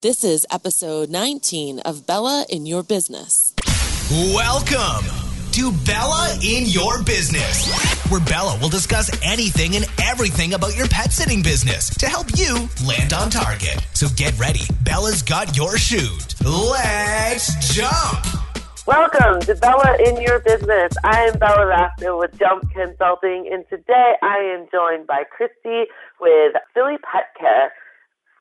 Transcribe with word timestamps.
This 0.00 0.22
is 0.22 0.46
episode 0.52 1.10
19 1.10 1.80
of 1.80 2.06
Bella 2.06 2.46
in 2.48 2.66
Your 2.66 2.84
Business. 2.84 3.52
Welcome 4.32 5.04
to 5.50 5.72
Bella 5.84 6.38
in 6.40 6.66
Your 6.66 7.02
Business, 7.02 7.66
where 8.08 8.20
Bella 8.20 8.56
will 8.62 8.68
discuss 8.68 9.10
anything 9.24 9.74
and 9.74 9.84
everything 10.00 10.54
about 10.54 10.76
your 10.76 10.86
pet 10.86 11.10
sitting 11.12 11.42
business 11.42 11.90
to 11.98 12.06
help 12.06 12.28
you 12.38 12.68
land 12.86 13.12
on 13.12 13.28
target. 13.28 13.84
So 13.94 14.06
get 14.14 14.38
ready. 14.38 14.60
Bella's 14.84 15.20
got 15.20 15.56
your 15.56 15.76
shoot. 15.76 16.40
Let's 16.44 17.74
jump. 17.74 18.24
Welcome 18.86 19.40
to 19.50 19.56
Bella 19.56 19.96
in 19.98 20.22
Your 20.22 20.38
Business. 20.38 20.92
I 21.02 21.22
am 21.22 21.40
Bella 21.40 21.66
Raffner 21.66 22.16
with 22.16 22.38
Jump 22.38 22.70
Consulting, 22.70 23.50
and 23.52 23.64
today 23.68 24.14
I 24.22 24.54
am 24.54 24.68
joined 24.70 25.08
by 25.08 25.24
Christy 25.24 25.90
with 26.20 26.54
Philly 26.72 26.98
Pet 26.98 27.34
Care. 27.36 27.72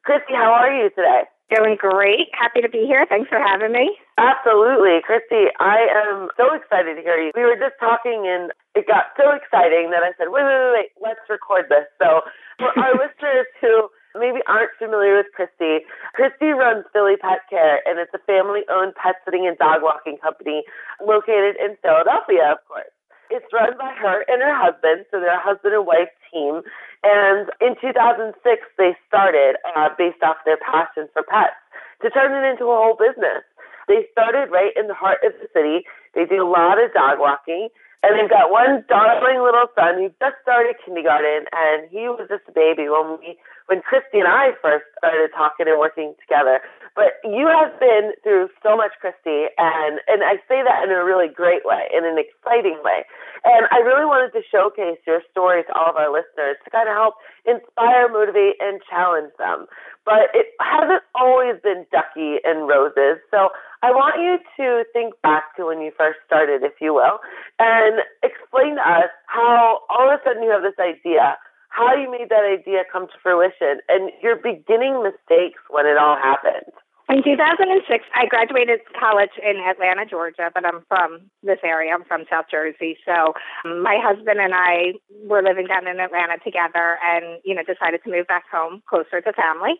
Christy, 0.04 0.36
how 0.36 0.54
are 0.54 0.72
you 0.72 0.92
today? 0.92 1.24
Doing 1.48 1.80
great. 1.80 2.28
Happy 2.36 2.60
to 2.60 2.68
be 2.68 2.84
here. 2.84 3.08
Thanks 3.08 3.30
for 3.30 3.40
having 3.40 3.72
me. 3.72 3.96
Absolutely. 4.20 5.00
Christy, 5.00 5.48
I 5.64 5.88
am 5.96 6.28
so 6.36 6.52
excited 6.52 7.00
to 7.00 7.02
hear 7.02 7.16
you. 7.16 7.32
We 7.36 7.48
were 7.48 7.56
just 7.56 7.80
talking 7.80 8.28
and 8.28 8.52
it 8.76 8.84
got 8.84 9.16
so 9.16 9.32
exciting 9.32 9.96
that 9.96 10.04
I 10.04 10.12
said, 10.20 10.28
wait, 10.28 10.44
wait, 10.44 10.60
wait, 10.60 10.74
wait, 10.76 10.92
let's 11.00 11.24
record 11.32 11.72
this. 11.72 11.88
So 12.04 12.28
for 12.60 12.76
our 12.76 12.92
listeners 13.00 13.48
who 13.64 13.88
maybe 14.20 14.44
aren't 14.44 14.76
familiar 14.76 15.16
with 15.16 15.32
Christy, 15.32 15.88
Christy 16.12 16.52
runs 16.52 16.84
Philly 16.92 17.16
Pet 17.16 17.48
Care 17.48 17.80
and 17.88 17.96
it's 17.96 18.12
a 18.12 18.20
family 18.28 18.68
owned 18.68 19.00
pet 19.00 19.16
sitting 19.24 19.48
and 19.48 19.56
dog 19.56 19.80
walking 19.80 20.20
company 20.20 20.68
located 21.00 21.56
in 21.64 21.80
Philadelphia, 21.80 22.52
of 22.52 22.60
course. 22.68 22.92
It's 23.30 23.46
run 23.52 23.78
by 23.78 23.94
her 24.00 24.26
and 24.28 24.42
her 24.42 24.56
husband, 24.56 25.06
so 25.12 25.20
they're 25.20 25.38
a 25.38 25.42
husband 25.42 25.74
and 25.74 25.86
wife 25.86 26.12
team. 26.32 26.62
And 27.04 27.50
in 27.62 27.76
2006, 27.80 28.34
they 28.78 28.96
started 29.08 29.56
uh, 29.76 29.90
based 29.98 30.24
off 30.24 30.38
their 30.46 30.58
passion 30.58 31.08
for 31.14 31.24
pets 31.24 31.56
to 32.02 32.10
turn 32.10 32.32
it 32.32 32.48
into 32.48 32.66
a 32.66 32.78
whole 32.78 32.98
business. 32.98 33.44
They 33.88 34.08
started 34.12 34.52
right 34.52 34.76
in 34.76 34.88
the 34.88 34.94
heart 34.94 35.24
of 35.24 35.34
the 35.40 35.48
city. 35.56 35.88
They 36.14 36.26
do 36.26 36.44
a 36.44 36.50
lot 36.50 36.82
of 36.82 36.94
dog 36.94 37.20
walking. 37.20 37.70
And 38.04 38.14
they've 38.14 38.30
got 38.30 38.52
one 38.52 38.86
darling 38.88 39.42
little 39.42 39.68
son 39.74 39.98
who 39.98 40.14
just 40.22 40.38
started 40.44 40.78
kindergarten, 40.86 41.50
and 41.50 41.90
he 41.90 42.06
was 42.08 42.30
just 42.30 42.46
a 42.48 42.54
baby 42.54 42.86
when 42.88 43.18
we, 43.18 43.38
when 43.68 43.82
Christy 43.84 44.20
and 44.20 44.28
I 44.28 44.56
first 44.62 44.88
started 44.98 45.30
talking 45.36 45.68
and 45.68 45.80
working 45.80 46.16
together. 46.20 46.60
But 46.96 47.22
you 47.24 47.46
have 47.46 47.78
been 47.80 48.18
through 48.24 48.50
so 48.64 48.76
much, 48.76 48.92
Christy, 49.00 49.54
and 49.60 50.02
and 50.08 50.24
I 50.26 50.42
say 50.50 50.66
that 50.66 50.82
in 50.84 50.90
a 50.90 51.06
really 51.06 51.30
great 51.30 51.62
way, 51.64 51.86
in 51.94 52.04
an 52.04 52.18
exciting 52.18 52.82
way. 52.84 53.06
And 53.46 53.68
I 53.70 53.86
really 53.86 54.08
wanted 54.10 54.34
to 54.34 54.42
showcase 54.42 54.98
your 55.06 55.22
story 55.30 55.62
to 55.64 55.72
all 55.78 55.94
of 55.94 55.96
our 55.96 56.10
listeners 56.10 56.58
to 56.66 56.70
kind 56.74 56.90
of 56.90 56.96
help 56.98 57.16
inspire, 57.46 58.10
motivate, 58.10 58.58
and 58.60 58.82
challenge 58.90 59.32
them. 59.38 59.68
But 60.04 60.34
it 60.34 60.58
hasn't 60.58 61.04
always 61.14 61.62
been 61.62 61.86
ducky 61.92 62.42
and 62.44 62.66
roses. 62.66 63.22
So 63.30 63.54
I 63.84 63.92
want 63.92 64.18
you 64.18 64.42
to 64.58 64.84
think 64.92 65.14
back 65.22 65.56
to 65.58 65.68
when 65.68 65.82
you 65.82 65.92
first 65.94 66.18
started, 66.26 66.64
if 66.64 66.82
you 66.82 66.96
will, 66.96 67.20
and 67.60 68.02
explain 68.24 68.82
to 68.82 68.82
us 68.82 69.14
how 69.28 69.86
all 69.92 70.10
of 70.10 70.18
a 70.18 70.24
sudden 70.26 70.42
you 70.42 70.50
have 70.50 70.66
this 70.66 70.80
idea, 70.82 71.38
how 71.78 71.94
you 71.94 72.10
made 72.10 72.30
that 72.30 72.42
idea 72.42 72.82
come 72.92 73.06
to 73.06 73.14
fruition, 73.22 73.80
and 73.88 74.10
your 74.22 74.36
beginning 74.36 75.04
mistakes 75.04 75.62
when 75.70 75.86
it 75.86 75.98
all 75.98 76.18
happened. 76.18 76.74
In 77.10 77.24
2006, 77.24 78.04
I 78.20 78.26
graduated 78.26 78.82
college 79.00 79.32
in 79.40 79.56
Atlanta, 79.64 80.04
Georgia, 80.06 80.52
but 80.54 80.66
I'm 80.66 80.84
from 80.90 81.22
this 81.42 81.60
area. 81.64 81.94
I'm 81.94 82.04
from 82.04 82.26
South 82.30 82.52
Jersey. 82.52 82.98
So 83.06 83.32
um, 83.64 83.82
my 83.82 83.96
husband 83.96 84.42
and 84.42 84.52
I 84.54 85.00
were 85.24 85.42
living 85.42 85.68
down 85.68 85.88
in 85.88 86.02
Atlanta 86.02 86.36
together 86.44 87.00
and, 87.00 87.40
you 87.46 87.56
know, 87.56 87.64
decided 87.64 88.04
to 88.04 88.12
move 88.12 88.28
back 88.28 88.44
home 88.52 88.84
closer 88.90 89.22
to 89.22 89.32
family. 89.32 89.80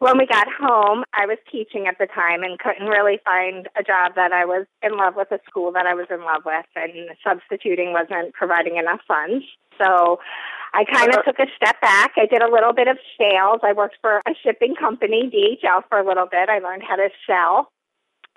When 0.00 0.18
we 0.18 0.26
got 0.26 0.46
home, 0.60 1.04
I 1.14 1.24
was 1.24 1.38
teaching 1.50 1.86
at 1.88 1.96
the 1.96 2.06
time 2.06 2.42
and 2.42 2.58
couldn't 2.58 2.86
really 2.86 3.18
find 3.24 3.66
a 3.72 3.82
job 3.82 4.12
that 4.16 4.32
I 4.32 4.44
was 4.44 4.66
in 4.82 4.98
love 4.98 5.14
with, 5.16 5.32
a 5.32 5.40
school 5.48 5.72
that 5.72 5.86
I 5.86 5.94
was 5.94 6.06
in 6.10 6.20
love 6.20 6.42
with, 6.44 6.68
and 6.76 7.16
substituting 7.24 7.96
wasn't 7.96 8.34
providing 8.34 8.76
enough 8.76 9.00
funds. 9.08 9.42
So 9.80 10.20
I 10.74 10.84
kind 10.84 11.08
of 11.08 11.20
uh-huh. 11.20 11.32
took 11.32 11.38
a 11.38 11.50
step 11.56 11.80
back. 11.80 12.12
I 12.16 12.26
did 12.26 12.42
a 12.42 12.50
little 12.50 12.72
bit 12.72 12.88
of 12.88 12.98
sales. 13.18 13.60
I 13.62 13.72
worked 13.72 13.96
for 14.00 14.18
a 14.26 14.34
shipping 14.42 14.74
company, 14.74 15.30
DHL, 15.32 15.82
for 15.88 15.98
a 15.98 16.06
little 16.06 16.26
bit. 16.30 16.48
I 16.48 16.58
learned 16.58 16.82
how 16.86 16.96
to 16.96 17.08
sell. 17.26 17.72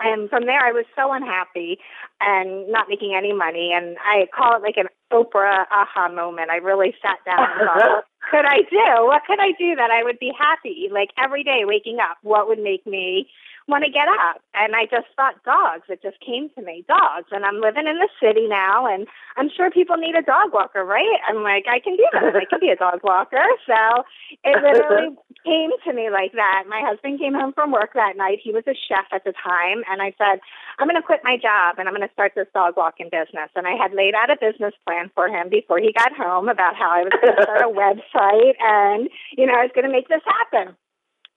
And 0.04 0.30
from 0.30 0.46
there, 0.46 0.60
I 0.60 0.72
was 0.72 0.86
so 0.96 1.14
unhappy 1.14 1.78
and 2.20 2.72
not 2.72 2.90
making 2.90 3.14
any 3.16 3.34
money. 3.34 3.72
And 3.74 3.98
I 4.02 4.26
call 4.36 4.58
it 4.58 4.64
like 4.64 4.78
an 4.78 4.88
Oprah 5.14 5.66
aha 5.70 6.10
moment. 6.10 6.50
I 6.50 6.58
really 6.58 6.96
sat 7.02 7.20
down 7.26 7.40
and 7.40 7.68
thought, 7.68 7.90
what 7.90 8.06
could 8.32 8.46
I 8.46 8.62
do? 8.70 9.06
What 9.06 9.22
could 9.28 9.40
I 9.40 9.52
do 9.60 9.76
that 9.76 9.92
I 9.92 10.04
would 10.04 10.18
be 10.20 10.32
happy? 10.38 10.90
Like 10.92 11.10
every 11.22 11.44
day 11.44 11.62
waking 11.64 11.98
up, 12.02 12.18
what 12.24 12.48
would 12.48 12.60
make 12.60 12.86
me 12.88 13.28
want 13.68 13.84
to 13.86 13.92
get 13.92 14.08
up. 14.08 14.42
And 14.54 14.76
I 14.76 14.86
just 14.86 15.08
thought 15.16 15.42
dogs. 15.44 15.86
It 15.90 16.02
just 16.02 16.20
came 16.20 16.50
to 16.56 16.62
me, 16.62 16.86
dogs. 16.88 17.30
And 17.32 17.46
I'm 17.46 17.62
living 17.62 17.88
in 17.88 17.98
the 17.98 18.10
city 18.22 18.48
now, 18.48 18.86
and 18.86 19.08
I'm 19.38 19.50
sure 19.50 19.72
people 19.72 19.98
need 19.98 20.16
a 20.16 20.22
dog 20.22 20.54
walker, 20.54 20.84
right? 20.84 21.20
I'm 21.28 21.44
like, 21.44 21.66
I 21.70 21.80
can 21.80 21.96
do 21.96 22.08
that. 22.14 22.36
I 22.36 22.46
can 22.46 22.60
be 22.60 22.70
a 22.70 22.76
dog 22.76 23.02
walker. 23.04 23.44
So 23.66 24.04
it 24.44 24.58
literally 24.62 25.16
came 25.46 25.72
to 25.86 25.94
me 25.94 26.10
like 26.10 26.34
that. 26.34 26.66
My 26.68 26.82
husband 26.86 27.20
came 27.20 27.34
home 27.34 27.54
from 27.54 27.72
work 27.72 27.94
that 27.94 28.18
night. 28.18 28.40
He 28.44 28.52
was 28.52 28.64
a 28.68 28.76
chef 28.88 29.06
at 29.12 29.24
the 29.24 29.34
time, 29.34 29.84
and 29.90 30.02
I 30.02 30.14
said, 30.18 30.40
I'm 30.80 30.88
going 30.88 31.00
to 31.00 31.06
quit 31.06 31.22
my 31.24 31.38
job 31.38 31.78
and 31.78 31.88
I'm 31.88 31.96
going 31.96 32.08
to 32.08 32.14
start 32.14 32.34
this 32.36 32.48
dog 32.54 32.76
walking 32.76 33.10
business. 33.12 33.54
And 33.56 33.68
I 33.68 33.78
had 33.78 33.94
laid 33.94 34.16
out 34.16 34.32
a 34.32 34.38
business 34.40 34.74
plan 34.86 35.12
for 35.14 35.28
him 35.28 35.50
before 35.50 35.80
he 35.80 35.94
got 35.94 36.12
home 36.16 36.50
about 36.50 36.76
how 36.76 36.90
I 36.90 37.04
was 37.04 37.14
going 37.22 37.36
to 37.36 37.44
start 37.44 37.62
a 37.62 37.70
website 37.86 38.56
and, 38.60 39.10
you 39.38 39.46
know, 39.46 39.54
I 39.54 39.64
was 39.64 39.72
going 39.76 39.86
to 39.86 39.92
make 39.92 40.08
this 40.08 40.26
happen. 40.26 40.76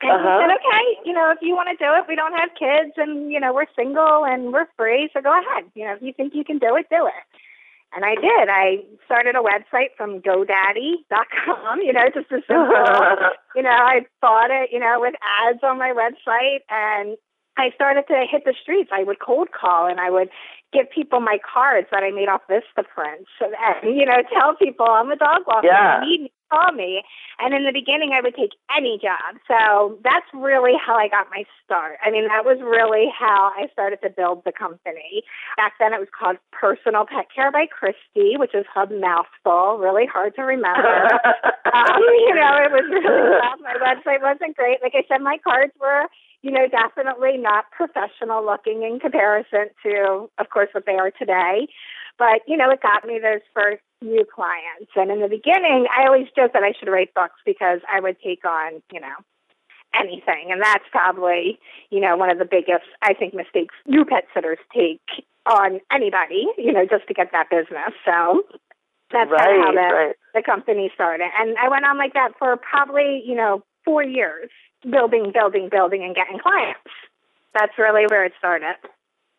And 0.05 0.13
uh-huh. 0.13 0.37
he 0.37 0.45
said, 0.45 0.53
okay, 0.61 1.09
you 1.09 1.13
know, 1.13 1.33
if 1.33 1.39
you 1.41 1.55
want 1.55 1.69
to 1.73 1.81
do 1.81 1.91
it, 1.97 2.05
we 2.09 2.15
don't 2.15 2.37
have 2.37 2.51
kids 2.59 2.93
and, 2.97 3.33
you 3.33 3.41
know, 3.41 3.53
we're 3.53 3.71
single 3.77 4.25
and 4.25 4.53
we're 4.53 4.69
free. 4.77 5.09
So 5.13 5.21
go 5.21 5.33
ahead. 5.33 5.65
You 5.75 5.85
know, 5.87 5.95
if 5.95 6.03
you 6.03 6.13
think 6.13 6.35
you 6.35 6.45
can 6.45 6.59
do 6.59 6.77
it, 6.77 6.87
do 6.91 7.07
it. 7.07 7.25
And 7.95 8.05
I 8.05 8.17
did. 8.17 8.49
I 8.51 8.83
started 9.07 9.37
a 9.37 9.41
website 9.41 9.95
from 9.97 10.21
GoDaddy.com, 10.21 11.81
you 11.81 11.93
know, 11.93 12.07
just 12.13 12.31
as 12.33 12.43
simple. 12.47 12.75
you 13.57 13.63
know, 13.63 13.71
I 13.71 14.05
bought 14.21 14.51
it, 14.51 14.71
you 14.73 14.81
know, 14.81 14.99
with 14.99 15.15
ads 15.47 15.61
on 15.63 15.79
my 15.79 15.95
website 15.95 16.67
and 16.69 17.17
I 17.57 17.71
started 17.75 18.05
to 18.09 18.27
hit 18.29 18.45
the 18.45 18.55
streets. 18.61 18.91
I 18.93 19.05
would 19.05 19.21
cold 19.21 19.49
call 19.53 19.87
and 19.87 20.01
I 20.01 20.11
would 20.11 20.29
give 20.73 20.91
people 20.91 21.21
my 21.21 21.39
cards 21.39 21.87
that 21.93 22.03
I 22.03 22.11
made 22.11 22.29
off 22.29 22.43
Vistaprint. 22.51 23.31
So 23.39 23.47
that, 23.51 23.81
you 23.85 24.05
know, 24.05 24.23
tell 24.33 24.57
people 24.57 24.87
I'm 24.91 25.13
a 25.13 25.17
dog 25.17 25.43
walker. 25.47 25.69
Yeah. 25.69 26.03
You 26.03 26.11
need 26.11 26.21
me, 26.23 26.33
call 26.55 26.73
me. 26.73 27.03
And 27.39 27.55
in 27.55 27.65
the 27.65 27.73
beginning, 27.73 28.13
I 28.15 28.21
would 28.21 28.35
take 28.35 28.55
any 28.71 28.99
job. 29.03 29.43
So 29.49 29.99
that's 30.05 30.27
really 30.33 30.75
how 30.79 30.95
I 30.95 31.09
got 31.09 31.27
my 31.31 31.45
start. 31.65 31.99
I 32.05 32.11
mean, 32.11 32.29
that 32.29 32.45
was 32.45 32.59
really 32.63 33.11
how 33.11 33.51
I 33.59 33.67
started 33.73 33.99
to 34.03 34.11
build 34.11 34.43
the 34.45 34.53
company. 34.53 35.23
Back 35.57 35.75
then, 35.81 35.93
it 35.93 35.99
was 35.99 36.09
called 36.15 36.37
Personal 36.53 37.07
Pet 37.07 37.27
Care 37.35 37.51
by 37.51 37.67
Christy, 37.67 38.39
which 38.39 38.55
is 38.55 38.65
a 38.77 38.87
mouthful, 38.87 39.79
really 39.79 40.07
hard 40.07 40.35
to 40.37 40.43
remember. 40.43 41.11
um, 41.75 41.99
you 41.99 42.35
know, 42.35 42.55
it 42.63 42.71
was 42.71 42.87
really 42.87 43.41
tough. 43.43 43.59
My 43.59 43.75
website 43.83 44.23
wasn't 44.23 44.57
great. 44.57 44.79
Like 44.83 44.95
I 44.95 45.03
said, 45.09 45.21
my 45.23 45.39
cards 45.43 45.73
were 45.81 46.07
you 46.45 46.51
know, 46.51 46.69
definitely 46.69 47.39
not 47.39 47.65
professional 47.73 48.45
looking 48.45 48.83
in 48.83 49.01
comparison 49.01 49.73
to, 49.83 50.29
of 50.37 50.51
course, 50.51 50.69
what 50.73 50.85
they 50.85 50.93
are 50.93 51.11
today. 51.11 51.67
But, 52.19 52.43
you 52.47 52.57
know, 52.57 52.71
it 52.71 52.81
got 52.81 53.05
me 53.05 53.19
those 53.19 53.41
first 53.53 53.83
new 54.01 54.25
clients. 54.25 54.93
And 54.95 55.11
in 55.11 55.21
the 55.21 55.29
beginning, 55.29 55.87
I 55.97 56.07
always 56.07 56.29
joke 56.37 56.53
that 56.53 56.63
I 56.63 56.73
should 56.79 56.89
write 56.89 57.15
books 57.15 57.41
because 57.45 57.81
I 57.93 58.01
would 58.01 58.17
take 58.23 58.45
on, 58.45 58.83
you 58.93 59.01
know, 59.01 59.17
anything. 59.95 60.51
And 60.51 60.63
that's 60.63 60.85
probably, 60.91 61.59
you 61.91 62.01
know, 62.01 62.17
one 62.17 62.31
of 62.31 62.39
the 62.39 62.45
biggest, 62.45 62.87
I 63.03 63.15
think, 63.15 63.35
mistakes 63.35 63.75
new 63.87 64.05
pet 64.05 64.25
sitters 64.35 64.59
take 64.75 65.01
on 65.47 65.81
anybody, 65.93 66.47
you 66.57 66.73
know, 66.73 66.87
just 66.87 67.07
to 67.09 67.15
get 67.15 67.31
that 67.33 67.51
business. 67.51 67.93
So 68.05 68.45
that's 69.11 69.31
right, 69.31 69.41
kind 69.41 69.59
of 69.59 69.65
how 69.65 69.73
the, 69.73 69.95
right. 69.95 70.17
the 70.35 70.43
company 70.43 70.91
started. 70.95 71.29
And 71.39 71.57
I 71.59 71.69
went 71.69 71.85
on 71.85 71.99
like 71.99 72.15
that 72.15 72.33
for 72.39 72.57
probably, 72.57 73.23
you 73.25 73.35
know, 73.35 73.63
four 73.85 74.03
years 74.03 74.51
building, 74.91 75.33
building, 75.33 75.69
building, 75.71 76.03
and 76.03 76.15
getting 76.15 76.39
clients. 76.39 76.81
That's 77.55 77.73
really 77.79 78.07
where 78.07 78.25
it 78.25 78.33
started. 78.39 78.77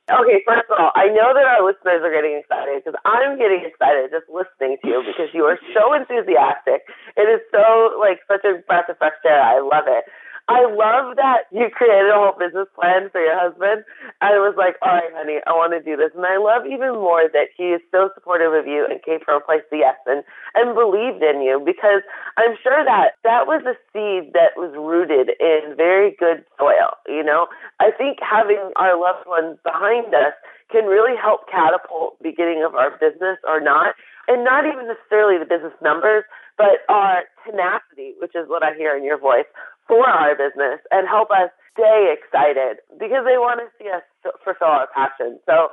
Okay, 0.05 0.45
first 0.45 0.69
of 0.69 0.77
all, 0.77 0.93
I 0.93 1.09
know 1.09 1.33
that 1.33 1.49
our 1.49 1.65
listeners 1.65 2.05
are 2.05 2.13
getting 2.13 2.37
excited 2.37 2.77
because 2.77 2.93
I'm 3.09 3.41
getting 3.41 3.65
excited 3.65 4.13
just 4.13 4.29
listening 4.29 4.77
to 4.83 4.87
you 4.87 5.01
because 5.01 5.33
you 5.33 5.49
are 5.49 5.57
so 5.73 5.97
enthusiastic. 5.97 6.85
It 7.17 7.25
is 7.25 7.41
so 7.49 7.97
like 7.97 8.21
such 8.29 8.45
a 8.45 8.61
breath 8.69 8.85
of 8.85 9.01
fresh 9.01 9.17
air. 9.25 9.41
I 9.41 9.57
love 9.65 9.89
it. 9.89 10.05
I 10.47 10.61
love 10.69 11.17
that 11.17 11.49
you 11.49 11.73
created 11.73 12.13
a 12.13 12.21
whole 12.21 12.37
business 12.37 12.69
plan 12.77 13.09
for 13.09 13.17
your 13.17 13.33
husband. 13.33 13.81
I 14.21 14.37
was 14.37 14.53
like, 14.53 14.77
all 14.85 14.93
right, 14.93 15.09
honey, 15.17 15.41
I 15.49 15.57
want 15.57 15.73
to 15.73 15.81
do 15.81 15.97
this. 15.97 16.13
And 16.13 16.21
I 16.21 16.37
love 16.37 16.69
even 16.69 16.93
more 16.93 17.25
that 17.33 17.49
he 17.57 17.73
is 17.73 17.81
so 17.89 18.13
supportive 18.13 18.53
of 18.53 18.69
you 18.69 18.85
and 18.85 19.01
came 19.01 19.25
from 19.25 19.41
a 19.41 19.45
place 19.45 19.65
of 19.73 19.81
yes 19.81 19.97
and, 20.05 20.21
and 20.53 20.77
believed 20.77 21.25
in 21.25 21.41
you 21.41 21.57
because 21.57 22.05
I'm 22.37 22.53
sure 22.61 22.85
that 22.85 23.17
that 23.25 23.49
was 23.49 23.65
a 23.65 23.73
seed 23.89 24.37
that 24.37 24.53
was 24.53 24.69
rooted 24.77 25.33
in 25.41 25.73
very 25.73 26.13
good 26.13 26.45
soil. 26.61 26.93
You 27.09 27.25
know, 27.25 27.49
I 27.81 27.89
think 27.89 28.21
having 28.21 28.69
our 28.77 28.93
loved 28.93 29.25
ones 29.25 29.57
behind 29.65 30.13
us 30.13 30.37
can 30.69 30.85
really 30.85 31.17
help 31.17 31.49
catapult 31.49 32.21
beginning 32.21 32.61
of 32.61 32.75
our 32.77 32.93
business 33.01 33.41
or 33.49 33.61
not. 33.61 33.97
And 34.27 34.43
not 34.43 34.65
even 34.65 34.87
necessarily 34.87 35.37
the 35.37 35.45
business 35.45 35.73
numbers, 35.81 36.23
but 36.57 36.81
our 36.89 37.23
tenacity, 37.45 38.15
which 38.17 38.33
is 38.33 38.47
what 38.47 38.63
I 38.63 38.73
hear 38.73 38.95
in 38.97 39.03
your 39.03 39.19
voice, 39.19 39.45
for 39.87 40.07
our 40.07 40.33
business 40.33 40.81
and 40.89 41.07
help 41.07 41.29
us 41.29 41.53
stay 41.73 42.09
excited 42.09 42.81
because 42.97 43.21
they 43.27 43.37
want 43.37 43.61
to 43.61 43.69
see 43.77 43.89
us 43.91 44.01
fulfill 44.43 44.73
our 44.73 44.89
passion. 44.95 45.37
So 45.45 45.69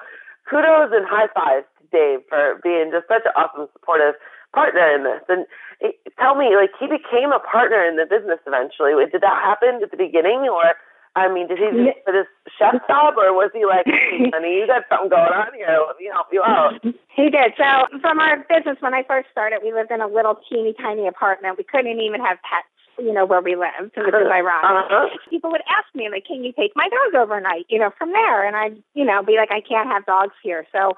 kudos 0.49 0.93
and 0.93 1.07
high 1.09 1.33
fives 1.33 1.65
to 1.81 1.85
Dave 1.89 2.21
for 2.29 2.61
being 2.63 2.91
just 2.93 3.09
such 3.09 3.25
an 3.25 3.33
awesome, 3.39 3.73
supportive 3.73 4.21
partner 4.53 4.85
in 4.93 5.05
this. 5.05 5.25
And 5.33 5.47
it, 5.81 5.97
tell 6.21 6.35
me, 6.35 6.53
like, 6.53 6.77
he 6.77 6.87
became 6.87 7.33
a 7.33 7.41
partner 7.41 7.81
in 7.81 7.97
the 7.97 8.05
business 8.05 8.39
eventually. 8.45 8.93
Did 9.09 9.23
that 9.25 9.41
happen 9.41 9.81
at 9.81 9.91
the 9.91 9.97
beginning, 9.97 10.45
or 10.51 10.77
I 11.15 11.29
mean, 11.29 11.47
did 11.47 11.59
he 11.59 11.69
do 11.71 11.93
for 12.05 12.13
this 12.13 12.27
chef 12.59 12.81
job, 12.89 13.15
or 13.21 13.37
was 13.37 13.51
he 13.53 13.67
like, 13.67 13.85
hey, 13.85 14.31
honey, 14.33 14.65
you 14.65 14.67
got 14.67 14.89
something 14.89 15.11
going 15.11 15.33
on 15.33 15.53
here? 15.53 15.77
Let 15.87 15.97
me 16.01 16.09
help 16.11 16.29
you 16.33 16.43
out. 16.43 16.81
He 17.13 17.29
did. 17.29 17.53
So 17.57 18.01
from 18.01 18.19
our 18.19 18.41
business, 18.49 18.81
when 18.81 18.95
I 18.95 19.05
first 19.05 19.29
started, 19.31 19.61
we 19.63 19.73
lived 19.73 19.91
in 19.91 20.01
a 20.01 20.09
little 20.09 20.41
teeny 20.49 20.73
tiny 20.81 21.07
apartment. 21.07 21.59
We 21.59 21.65
couldn't 21.65 22.01
even 22.01 22.25
have 22.25 22.39
pets 22.41 22.73
you 22.99 23.13
know, 23.13 23.25
where 23.25 23.41
we 23.41 23.57
lived, 23.57 23.97
which 23.97 24.15
is 24.15 24.31
ironic. 24.31 24.91
Uh-huh. 24.91 25.09
People 25.31 25.51
would 25.51 25.63
ask 25.69 25.93
me, 25.95 26.09
like, 26.11 26.27
can 26.27 26.45
you 26.45 26.53
take 26.53 26.73
my 26.77 26.89
dog 26.89 27.21
overnight, 27.21 27.67
you 27.69 27.79
know, 27.79 27.91
from 27.97 28.13
there? 28.13 28.47
And 28.47 28.57
I'd, 28.57 28.83
you 28.95 29.05
know, 29.05 29.23
be 29.23 29.37
like, 29.37 29.51
I 29.51 29.61
can't 29.61 29.89
have 29.89 30.07
dogs 30.07 30.35
here. 30.43 30.67
So 30.73 30.93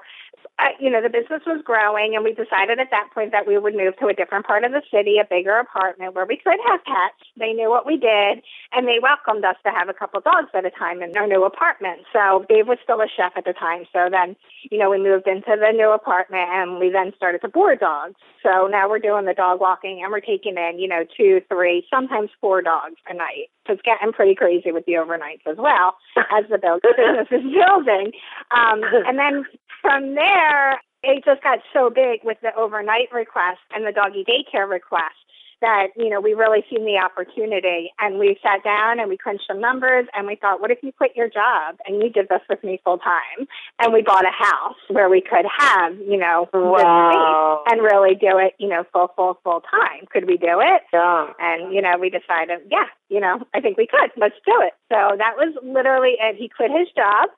uh, 0.59 0.71
you 0.79 0.89
know, 0.89 1.01
the 1.01 1.09
business 1.09 1.41
was 1.45 1.61
growing, 1.63 2.15
and 2.15 2.23
we 2.23 2.31
decided 2.31 2.79
at 2.79 2.91
that 2.91 3.09
point 3.13 3.31
that 3.31 3.47
we 3.47 3.57
would 3.57 3.75
move 3.75 3.97
to 3.97 4.07
a 4.07 4.13
different 4.13 4.45
part 4.45 4.63
of 4.63 4.71
the 4.71 4.81
city, 4.91 5.17
a 5.19 5.25
bigger 5.27 5.57
apartment 5.57 6.15
where 6.15 6.25
we 6.25 6.37
could 6.37 6.59
have 6.67 6.83
pets. 6.85 7.19
They 7.37 7.51
knew 7.53 7.69
what 7.69 7.85
we 7.85 7.97
did, 7.97 8.41
and 8.71 8.87
they 8.87 8.99
welcomed 9.01 9.43
us 9.43 9.57
to 9.65 9.71
have 9.71 9.89
a 9.89 9.93
couple 9.93 10.21
dogs 10.21 10.49
at 10.53 10.65
a 10.65 10.71
time 10.71 11.01
in 11.01 11.15
our 11.17 11.27
new 11.27 11.43
apartment. 11.43 12.01
So 12.13 12.45
Dave 12.47 12.67
was 12.67 12.77
still 12.83 13.01
a 13.01 13.07
chef 13.07 13.33
at 13.35 13.45
the 13.45 13.53
time. 13.53 13.85
So 13.91 14.07
then, 14.09 14.35
you 14.71 14.77
know, 14.77 14.89
we 14.89 14.97
moved 14.97 15.27
into 15.27 15.55
the 15.59 15.71
new 15.71 15.91
apartment, 15.91 16.47
and 16.51 16.79
we 16.79 16.89
then 16.89 17.11
started 17.15 17.41
to 17.41 17.49
board 17.49 17.79
dogs. 17.79 18.15
So 18.41 18.67
now 18.67 18.89
we're 18.89 18.99
doing 18.99 19.25
the 19.25 19.33
dog 19.33 19.59
walking, 19.59 20.01
and 20.03 20.11
we're 20.11 20.21
taking 20.21 20.55
in, 20.57 20.79
you 20.79 20.87
know, 20.87 21.03
two, 21.17 21.41
three, 21.49 21.84
sometimes 21.89 22.29
four 22.39 22.61
dogs 22.61 22.95
a 23.09 23.13
night. 23.13 23.49
So 23.67 23.73
it's 23.73 23.81
getting 23.81 24.11
pretty 24.11 24.35
crazy 24.35 24.71
with 24.71 24.85
the 24.85 24.93
overnights 24.93 25.45
as 25.49 25.57
well 25.57 25.95
as 26.15 26.45
the 26.49 26.57
business 26.57 27.27
is 27.31 27.43
building. 27.53 28.11
Um, 28.51 28.81
and 29.07 29.17
then 29.17 29.45
from 29.81 30.15
there, 30.15 30.79
it 31.03 31.23
just 31.23 31.43
got 31.43 31.59
so 31.73 31.89
big 31.89 32.21
with 32.23 32.37
the 32.41 32.53
overnight 32.55 33.11
request 33.13 33.59
and 33.73 33.85
the 33.85 33.91
doggy 33.91 34.25
daycare 34.25 34.69
request 34.69 35.24
that, 35.61 35.87
you 35.95 36.09
know, 36.09 36.19
we 36.19 36.33
really 36.33 36.63
seen 36.69 36.85
the 36.85 36.97
opportunity 36.97 37.91
and 37.99 38.19
we 38.19 38.37
sat 38.41 38.63
down 38.63 38.99
and 38.99 39.09
we 39.09 39.17
crunched 39.17 39.45
some 39.47 39.59
numbers 39.59 40.05
and 40.13 40.27
we 40.27 40.35
thought, 40.35 40.61
what 40.61 40.71
if 40.71 40.79
you 40.81 40.91
quit 40.91 41.15
your 41.15 41.29
job 41.29 41.77
and 41.85 42.01
you 42.01 42.09
did 42.09 42.29
this 42.29 42.41
with 42.49 42.63
me 42.63 42.79
full 42.83 42.97
time? 42.97 43.47
And 43.79 43.93
we 43.93 44.01
bought 44.01 44.25
a 44.25 44.31
house 44.31 44.77
where 44.89 45.09
we 45.09 45.21
could 45.21 45.45
have, 45.57 45.95
you 45.97 46.17
know, 46.17 46.49
wow. 46.53 47.63
and 47.67 47.81
really 47.81 48.15
do 48.15 48.37
it, 48.37 48.53
you 48.59 48.67
know, 48.67 48.83
full, 48.91 49.11
full, 49.15 49.39
full 49.43 49.61
time. 49.61 50.05
Could 50.11 50.27
we 50.27 50.37
do 50.37 50.59
it? 50.61 50.81
Yeah. 50.93 51.33
And, 51.39 51.73
you 51.73 51.81
know, 51.81 51.97
we 51.99 52.09
decided, 52.09 52.67
yeah, 52.69 52.85
you 53.09 53.19
know, 53.19 53.39
I 53.53 53.61
think 53.61 53.77
we 53.77 53.87
could. 53.87 54.11
Let's 54.17 54.35
do 54.45 54.61
it. 54.61 54.73
So 54.91 55.15
that 55.17 55.35
was 55.37 55.55
literally 55.63 56.15
it. 56.19 56.35
He 56.37 56.49
quit 56.49 56.71
his 56.71 56.87
job. 56.95 57.29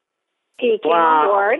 He 0.59 0.79
came 0.81 0.91
wow. 0.91 1.21
on 1.21 1.27
board 1.27 1.59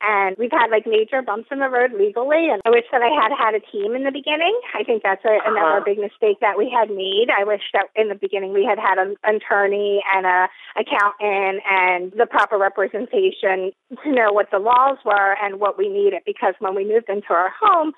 and 0.00 0.36
we've 0.38 0.52
had 0.52 0.70
like 0.70 0.86
major 0.86 1.22
bumps 1.22 1.48
in 1.50 1.58
the 1.58 1.68
road 1.68 1.92
legally. 1.92 2.48
And 2.50 2.62
I 2.64 2.70
wish 2.70 2.86
that 2.92 3.02
I 3.02 3.10
had 3.10 3.34
had 3.34 3.54
a 3.54 3.60
team 3.60 3.94
in 3.94 4.04
the 4.04 4.12
beginning. 4.12 4.54
I 4.74 4.84
think 4.84 5.02
that's 5.02 5.24
a, 5.24 5.38
another 5.44 5.82
uh-huh. 5.82 5.86
big 5.86 5.98
mistake 5.98 6.38
that 6.40 6.56
we 6.56 6.70
had 6.70 6.90
made. 6.90 7.28
I 7.34 7.44
wish 7.44 7.62
that 7.74 7.90
in 7.96 8.08
the 8.08 8.14
beginning 8.14 8.52
we 8.52 8.64
had 8.64 8.78
had 8.78 8.98
an 8.98 9.16
attorney 9.26 10.02
and 10.14 10.26
a 10.26 10.48
accountant 10.78 11.62
and 11.66 12.12
the 12.12 12.26
proper 12.26 12.58
representation 12.58 13.72
to 14.04 14.12
know 14.12 14.32
what 14.32 14.50
the 14.50 14.58
laws 14.58 14.98
were 15.04 15.36
and 15.42 15.58
what 15.58 15.76
we 15.76 15.88
needed. 15.88 16.22
Because 16.24 16.54
when 16.60 16.74
we 16.74 16.86
moved 16.86 17.08
into 17.08 17.30
our 17.30 17.50
home, 17.60 17.92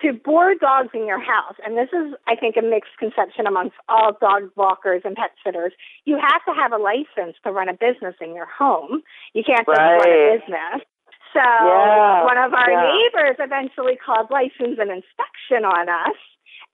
to 0.00 0.12
board 0.12 0.58
dogs 0.58 0.88
in 0.94 1.06
your 1.06 1.20
house, 1.20 1.54
and 1.64 1.76
this 1.76 1.88
is, 1.92 2.14
I 2.26 2.34
think, 2.34 2.56
a 2.56 2.62
mixed 2.62 2.96
conception 2.98 3.46
amongst 3.46 3.76
all 3.88 4.16
dog 4.20 4.50
walkers 4.56 5.02
and 5.04 5.14
pet 5.14 5.30
sitters, 5.44 5.72
you 6.04 6.16
have 6.16 6.42
to 6.46 6.60
have 6.60 6.72
a 6.72 6.82
license 6.82 7.36
to 7.44 7.52
run 7.52 7.68
a 7.68 7.74
business 7.74 8.14
in 8.20 8.34
your 8.34 8.46
home. 8.46 9.02
You 9.34 9.44
can't 9.44 9.66
just 9.66 9.78
right. 9.78 9.98
run 9.98 10.08
a 10.08 10.38
business. 10.38 10.86
So 11.32 11.40
yeah, 11.40 12.24
one 12.24 12.38
of 12.38 12.52
our 12.52 12.70
yeah. 12.70 12.92
neighbors 12.92 13.36
eventually 13.38 13.96
called 13.96 14.30
license 14.30 14.78
and 14.78 14.90
inspection 14.90 15.64
on 15.64 15.88
us 15.88 16.18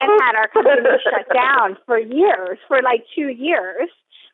and 0.01 0.11
had 0.23 0.35
our 0.35 0.49
company 0.53 0.99
shut 1.05 1.27
down 1.35 1.77
for 1.87 1.99
years, 1.99 2.59
for 2.67 2.83
like 2.83 3.05
two 3.15 3.29
years, 3.29 3.89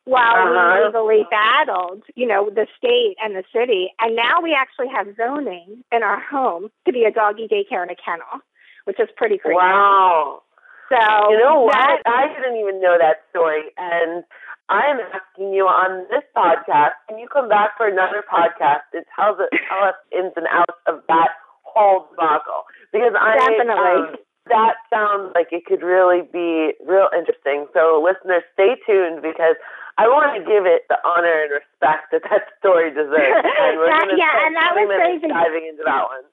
while 0.05 0.35
uh-huh. 0.35 0.79
we 0.79 0.85
legally 0.85 1.27
battled, 1.29 2.03
you 2.15 2.27
know, 2.27 2.49
the 2.49 2.67
state 2.77 3.15
and 3.23 3.35
the 3.35 3.43
city. 3.53 3.89
And 3.99 4.15
now 4.15 4.41
we 4.41 4.53
actually 4.53 4.89
have 4.89 5.15
zoning 5.17 5.83
in 5.91 6.03
our 6.03 6.19
home 6.19 6.69
to 6.85 6.93
be 6.93 7.03
a 7.03 7.11
doggy 7.11 7.47
daycare 7.47 7.81
and 7.81 7.91
a 7.91 7.95
kennel, 7.95 8.41
which 8.85 8.99
is 8.99 9.09
pretty 9.17 9.37
crazy. 9.37 9.55
Wow. 9.55 10.41
So 10.89 11.31
you 11.31 11.39
know 11.39 11.61
what? 11.61 12.01
I 12.05 12.29
didn't 12.29 12.57
even 12.57 12.81
know 12.81 12.97
that 12.99 13.25
story, 13.31 13.73
and 13.77 14.23
I 14.69 14.89
am 14.89 14.97
asking 15.13 15.53
you 15.53 15.65
on 15.69 16.09
this 16.09 16.25
podcast, 16.33 16.97
can 17.07 17.19
you 17.19 17.27
come 17.29 17.49
back 17.49 17.77
for 17.77 17.87
another 17.87 18.25
podcast 18.25 18.89
and 18.93 19.05
tell, 19.13 19.37
the, 19.37 19.45
tell 19.69 19.85
us 19.85 19.97
ins 20.09 20.33
and 20.35 20.49
outs 20.49 20.77
of 20.87 21.05
that 21.07 21.37
whole 21.61 22.09
debacle? 22.09 22.65
Because 22.91 23.13
I 23.13 23.37
Definitely. 23.37 24.09
Um, 24.09 24.15
that 24.45 24.77
sounds 24.93 25.33
like 25.33 25.49
it 25.49 25.65
could 25.65 25.81
really 25.81 26.21
be 26.21 26.77
real 26.85 27.09
interesting. 27.17 27.65
So, 27.73 27.97
listeners, 27.97 28.45
stay 28.53 28.77
tuned 28.85 29.25
because 29.25 29.57
I 29.97 30.05
want 30.05 30.37
to 30.37 30.41
give 30.45 30.69
it 30.69 30.85
the 30.85 31.01
honor 31.01 31.49
and 31.49 31.49
respect 31.49 32.13
that 32.13 32.21
that 32.29 32.45
story 32.61 32.93
deserves. 32.93 33.41
And 33.41 33.81
we're 33.81 33.89
that, 33.89 34.05
yeah, 34.13 34.45
and 34.45 34.53
that 34.53 34.77
was 34.77 34.85
crazy. 34.85 35.33
diving 35.33 35.65
into 35.65 35.81
that 35.85 36.05
one. 36.05 36.25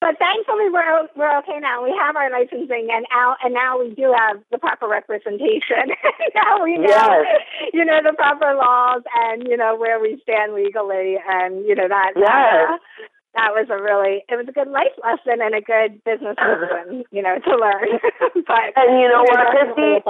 But 0.00 0.14
thankfully, 0.18 0.70
we're 0.70 1.08
we're 1.16 1.38
okay 1.42 1.58
now. 1.58 1.82
We 1.82 1.90
have 1.90 2.14
our 2.14 2.30
licensing, 2.30 2.86
and 2.94 3.04
now 3.10 3.34
and 3.42 3.52
now 3.52 3.80
we 3.82 3.94
do 3.94 4.14
have 4.16 4.38
the 4.52 4.58
proper 4.58 4.86
representation. 4.86 5.90
now 6.34 6.62
we 6.62 6.78
know, 6.78 6.86
yes. 6.86 7.26
you 7.74 7.84
know, 7.84 7.98
the 8.04 8.14
proper 8.14 8.54
laws, 8.54 9.02
and 9.26 9.42
you 9.48 9.56
know 9.56 9.74
where 9.74 9.98
we 9.98 10.20
stand 10.22 10.54
legally, 10.54 11.18
and 11.28 11.66
you 11.66 11.74
know 11.74 11.88
that. 11.88 12.12
Yes. 12.14 12.70
Uh, 12.70 12.78
that 13.34 13.52
was 13.52 13.66
a 13.70 13.78
really 13.78 14.24
it 14.30 14.38
was 14.38 14.46
a 14.48 14.54
good 14.54 14.70
life 14.70 14.94
lesson 15.02 15.42
and 15.42 15.54
a 15.54 15.60
good 15.60 16.02
business 16.02 16.38
lesson, 16.38 17.04
you 17.10 17.22
know, 17.22 17.38
to 17.38 17.52
learn. 17.58 17.98
but 18.46 18.70
and 18.78 19.02
you 19.02 19.06
know 19.10 19.26
what, 19.26 19.50
Christy? 19.50 20.02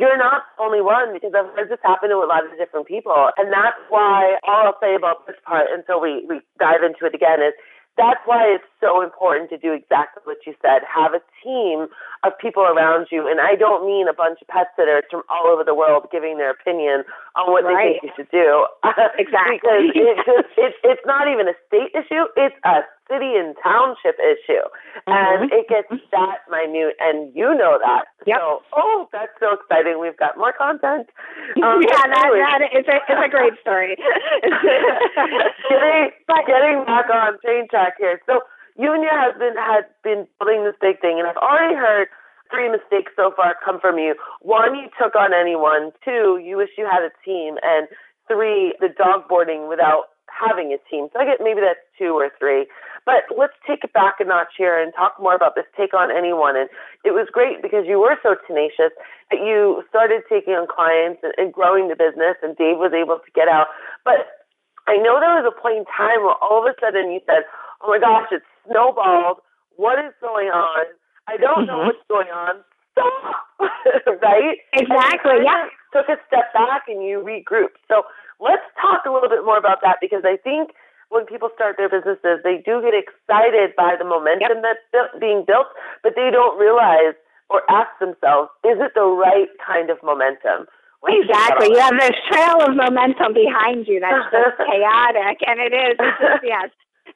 You're 0.00 0.16
not 0.16 0.48
the 0.56 0.64
only 0.64 0.80
one 0.80 1.12
because 1.12 1.36
I've 1.36 1.52
heard 1.52 1.68
this 1.68 1.78
happen 1.84 2.08
to 2.08 2.24
a 2.24 2.24
lot 2.24 2.48
of 2.48 2.56
different 2.56 2.88
people. 2.88 3.28
And 3.36 3.52
that's 3.52 3.76
why 3.92 4.40
all 4.48 4.72
I'll 4.72 4.80
say 4.80 4.96
about 4.96 5.28
this 5.28 5.36
part 5.44 5.68
until 5.68 6.00
we, 6.00 6.24
we 6.24 6.40
dive 6.56 6.80
into 6.80 7.04
it 7.04 7.12
again 7.12 7.44
is 7.44 7.52
that's 7.96 8.20
why 8.24 8.46
it's 8.46 8.64
so 8.80 9.02
important 9.02 9.50
to 9.50 9.58
do 9.58 9.72
exactly 9.72 10.22
what 10.24 10.38
you 10.46 10.54
said. 10.62 10.82
Have 10.88 11.12
a 11.12 11.22
team 11.42 11.88
of 12.24 12.32
people 12.38 12.62
around 12.62 13.08
you. 13.10 13.28
And 13.28 13.40
I 13.40 13.56
don't 13.56 13.86
mean 13.86 14.08
a 14.08 14.12
bunch 14.12 14.40
of 14.40 14.48
pet 14.48 14.68
sitters 14.76 15.04
from 15.10 15.22
all 15.28 15.50
over 15.50 15.64
the 15.64 15.74
world 15.74 16.06
giving 16.12 16.38
their 16.38 16.50
opinion 16.50 17.04
on 17.36 17.50
what 17.50 17.64
right. 17.64 18.00
they 18.00 18.00
think 18.00 18.02
you 18.04 18.10
should 18.16 18.30
do. 18.30 18.66
Exactly. 19.18 19.92
because 19.92 19.92
it 19.94 20.16
just, 20.24 20.48
it, 20.56 20.74
it's 20.84 21.02
not 21.04 21.28
even 21.28 21.48
a 21.48 21.56
state 21.66 21.92
issue, 21.92 22.24
it's 22.36 22.56
a 22.64 22.80
city 23.10 23.34
and 23.34 23.58
township 23.58 24.14
issue. 24.22 24.62
Mm-hmm. 25.04 25.10
And 25.10 25.50
it 25.50 25.66
gets 25.66 25.90
that 26.14 26.46
minute, 26.46 26.94
and 27.02 27.34
you 27.34 27.50
know 27.58 27.82
that. 27.82 28.06
Yep. 28.26 28.38
So, 28.38 28.62
oh, 28.78 29.08
that's 29.10 29.34
so 29.42 29.58
exciting. 29.58 29.98
We've 29.98 30.16
got 30.16 30.38
more 30.38 30.54
content. 30.54 31.10
Um, 31.60 31.82
yeah, 31.82 32.06
that, 32.06 32.30
that 32.30 32.62
is 32.70 32.86
a, 32.86 33.02
it's 33.10 33.26
a 33.26 33.28
great 33.28 33.58
story. 33.60 33.96
getting, 35.68 36.10
getting 36.46 36.84
back 36.86 37.10
on 37.10 37.36
train 37.42 37.66
track 37.68 37.94
here. 37.98 38.22
So, 38.24 38.40
you 38.78 38.94
and 38.94 39.02
your 39.02 39.18
husband 39.18 39.58
had 39.58 39.90
been 40.04 40.28
building 40.38 40.62
this 40.64 40.78
big 40.80 41.00
thing, 41.00 41.18
and 41.18 41.26
I've 41.26 41.36
already 41.36 41.74
heard 41.74 42.06
three 42.50 42.70
mistakes 42.70 43.12
so 43.16 43.32
far 43.34 43.56
come 43.64 43.80
from 43.80 43.98
you. 43.98 44.14
One, 44.42 44.74
you 44.74 44.88
took 44.94 45.14
on 45.16 45.34
anyone. 45.34 45.90
Two, 46.04 46.40
you 46.42 46.56
wish 46.56 46.70
you 46.78 46.86
had 46.86 47.02
a 47.02 47.10
team. 47.24 47.56
And 47.62 47.88
three, 48.30 48.74
the 48.80 48.88
dog 48.88 49.28
boarding 49.28 49.68
without 49.68 50.14
having 50.30 50.72
a 50.72 50.78
team. 50.90 51.08
So 51.12 51.20
I 51.20 51.24
get 51.24 51.38
maybe 51.42 51.60
that's 51.60 51.82
two 51.98 52.14
or 52.14 52.30
three. 52.38 52.66
But 53.10 53.26
let's 53.34 53.58
take 53.66 53.82
it 53.82 53.90
back 53.92 54.22
a 54.22 54.24
notch 54.24 54.54
here 54.54 54.78
and 54.78 54.94
talk 54.94 55.18
more 55.18 55.34
about 55.34 55.58
this 55.58 55.66
take 55.74 55.90
on 55.98 56.14
anyone. 56.14 56.54
And 56.54 56.70
it 57.02 57.10
was 57.10 57.26
great 57.32 57.58
because 57.58 57.82
you 57.90 57.98
were 57.98 58.14
so 58.22 58.36
tenacious 58.46 58.94
that 59.34 59.42
you 59.42 59.82
started 59.90 60.22
taking 60.30 60.54
on 60.54 60.70
clients 60.70 61.18
and, 61.26 61.34
and 61.34 61.50
growing 61.50 61.90
the 61.90 61.98
business, 61.98 62.38
and 62.38 62.54
Dave 62.54 62.78
was 62.78 62.94
able 62.94 63.18
to 63.18 63.30
get 63.34 63.50
out. 63.50 63.66
But 64.06 64.46
I 64.86 64.94
know 65.02 65.18
there 65.18 65.34
was 65.42 65.42
a 65.42 65.56
point 65.58 65.82
in 65.82 65.86
time 65.90 66.22
where 66.22 66.38
all 66.38 66.62
of 66.62 66.70
a 66.70 66.74
sudden 66.78 67.10
you 67.10 67.18
said, 67.26 67.42
oh 67.82 67.90
my 67.90 67.98
gosh, 67.98 68.30
it's 68.30 68.46
snowballed. 68.70 69.42
What 69.74 69.98
is 69.98 70.14
going 70.22 70.54
on? 70.54 70.86
I 71.26 71.34
don't 71.36 71.66
know 71.66 71.82
Mhm. 71.82 71.86
what's 71.90 72.06
going 72.06 72.30
on. 72.30 72.62
Stop! 72.94 73.34
right? 74.22 74.58
Exactly, 74.72 75.42
yeah. 75.42 75.66
Took 75.92 76.06
a 76.08 76.18
step 76.30 76.54
back 76.54 76.86
and 76.86 77.02
you 77.02 77.18
regrouped. 77.26 77.82
So 77.90 78.06
let's 78.38 78.62
talk 78.80 79.02
a 79.04 79.10
little 79.10 79.28
bit 79.28 79.44
more 79.44 79.58
about 79.58 79.82
that 79.82 79.98
because 80.00 80.22
I 80.24 80.36
think 80.38 80.70
when 81.10 81.26
people 81.26 81.50
start 81.54 81.76
their 81.76 81.90
businesses, 81.90 82.40
they 82.42 82.62
do 82.64 82.80
get 82.80 82.94
excited 82.94 83.74
by 83.76 83.98
the 83.98 84.06
momentum 84.06 84.62
that's 84.62 84.82
built, 84.94 85.10
being 85.20 85.44
built, 85.46 85.66
but 86.02 86.14
they 86.14 86.30
don't 86.30 86.58
realize 86.58 87.18
or 87.50 87.66
ask 87.68 87.90
themselves, 87.98 88.48
is 88.62 88.78
it 88.78 88.94
the 88.94 89.02
right 89.02 89.50
kind 89.58 89.90
of 89.90 89.98
momentum? 90.02 90.70
What 91.02 91.12
Exactly. 91.18 91.74
You 91.74 91.78
have 91.82 91.98
this 91.98 92.14
trail 92.30 92.62
of 92.62 92.76
momentum 92.76 93.34
behind 93.34 93.88
you 93.90 93.98
that's 93.98 94.30
just 94.30 94.56
chaotic, 94.70 95.42
and 95.46 95.58
it 95.58 95.74
is. 95.74 95.96
It's 95.98 96.20
just, 96.22 96.44
yes. 96.44 96.70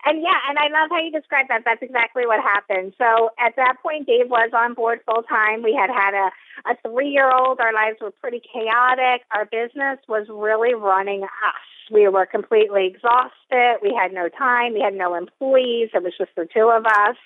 And 0.05 0.21
yeah, 0.23 0.37
and 0.49 0.59
I 0.59 0.69
love 0.69 0.91
how 0.91 1.01
you 1.01 1.11
described 1.11 1.49
that. 1.51 1.63
That's 1.65 1.83
exactly 1.83 2.27
what 2.27 2.41
happened. 2.43 2.93
So 2.99 3.31
at 3.39 3.57
that 3.57 3.77
point, 3.83 4.07
Dave 4.07 4.29
was 4.29 4.51
on 4.53 4.75
board 4.75 5.01
full 5.07 5.23
time. 5.23 5.63
We 5.63 5.73
had 5.73 5.89
had 5.89 6.13
a, 6.13 6.31
a 6.71 6.77
three 6.87 7.09
year 7.09 7.31
old. 7.33 7.61
Our 7.61 7.73
lives 7.73 7.99
were 8.01 8.11
pretty 8.11 8.41
chaotic. 8.41 9.23
Our 9.35 9.47
business 9.47 9.99
was 10.09 10.27
really 10.29 10.75
running 10.75 11.23
us. 11.23 11.65
We 11.91 12.09
were 12.09 12.27
completely 12.27 12.87
exhausted. 12.87 13.81
We 13.83 13.95
had 13.95 14.13
no 14.13 14.29
time. 14.29 14.75
We 14.75 14.81
had 14.81 14.95
no 14.95 15.15
employees. 15.15 15.91
It 15.95 16.03
was 16.03 16.13
just 16.19 16.33
the 16.37 16.49
two 16.53 16.71
of 16.71 16.87
us 16.87 17.17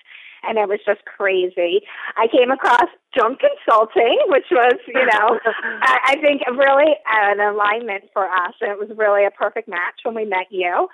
and 0.43 0.59
it 0.59 0.69
was 0.69 0.79
just 0.87 1.05
crazy. 1.05 1.83
I 2.17 2.27
came 2.29 2.51
across 2.51 2.89
Jump 3.15 3.41
Consulting, 3.41 4.19
which 4.27 4.47
was, 4.51 4.79
you 4.87 5.05
know, 5.07 5.39
I, 5.83 6.15
I 6.15 6.17
think 6.21 6.43
really 6.57 6.95
an 7.07 7.41
alignment 7.41 8.05
for 8.13 8.27
us. 8.27 8.55
And 8.61 8.71
it 8.71 8.79
was 8.79 8.91
really 8.97 9.25
a 9.25 9.31
perfect 9.31 9.69
match 9.69 10.01
when 10.05 10.15
we 10.15 10.25
met 10.25 10.47
you. 10.51 10.89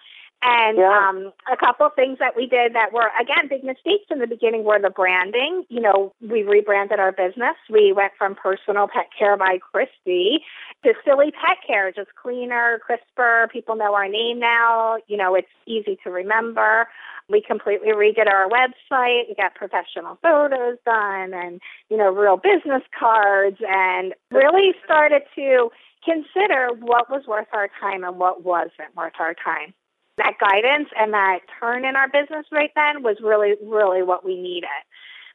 And 0.47 0.77
yeah. 0.77 1.09
um, 1.09 1.33
a 1.51 1.57
couple 1.57 1.87
of 1.87 1.95
things 1.95 2.19
that 2.19 2.37
we 2.37 2.47
did 2.47 2.75
that 2.75 2.93
were, 2.93 3.11
again, 3.19 3.49
big 3.49 3.65
mistakes 3.65 4.05
in 4.11 4.19
the 4.19 4.27
beginning 4.27 4.65
were 4.65 4.79
the 4.79 4.91
branding. 4.91 5.65
You 5.71 5.81
know, 5.81 6.13
we 6.21 6.43
rebranded 6.43 6.99
our 6.99 7.13
business. 7.13 7.57
We 7.71 7.95
went 7.95 8.13
from 8.19 8.35
Personal 8.35 8.87
Pet 8.87 9.07
Care 9.19 9.39
by 9.39 9.57
Christy 9.59 10.41
to 10.85 10.93
Philly 11.03 11.33
Pet 11.33 11.57
Care, 11.67 11.91
just 11.93 12.15
cleaner, 12.15 12.79
crisper. 12.85 13.49
People 13.51 13.75
know 13.75 13.95
our 13.95 14.07
name 14.07 14.39
now. 14.39 14.99
You 15.07 15.17
know, 15.17 15.35
it's 15.35 15.49
easy 15.67 15.97
to 16.05 16.11
remember. 16.11 16.89
We 17.31 17.41
completely 17.41 17.93
redid 17.93 18.29
our 18.31 18.47
website. 18.51 19.29
We 19.29 19.35
got 19.39 19.55
professional 19.55 20.19
photos 20.21 20.77
done 20.85 21.33
and, 21.33 21.59
you 21.89 21.97
know, 21.97 22.13
real 22.13 22.37
business 22.37 22.83
cards 22.99 23.57
and 23.67 24.13
really 24.31 24.73
started 24.85 25.23
to 25.37 25.71
consider 26.05 26.69
what 26.81 27.09
was 27.09 27.23
worth 27.27 27.49
our 27.55 27.71
time 27.81 28.05
and 28.05 28.19
what 28.19 28.45
wasn't 28.45 28.95
worth 28.95 29.15
our 29.19 29.33
time 29.33 29.73
that 30.17 30.35
guidance 30.41 30.89
and 30.99 31.13
that 31.13 31.41
turn 31.61 31.85
in 31.85 31.97
our 31.97 32.09
business 32.09 32.47
right 32.53 32.71
then 32.75 33.03
was 33.03 33.17
really, 33.23 33.55
really 33.63 34.03
what 34.03 34.25
we 34.25 34.41
needed. 34.41 34.69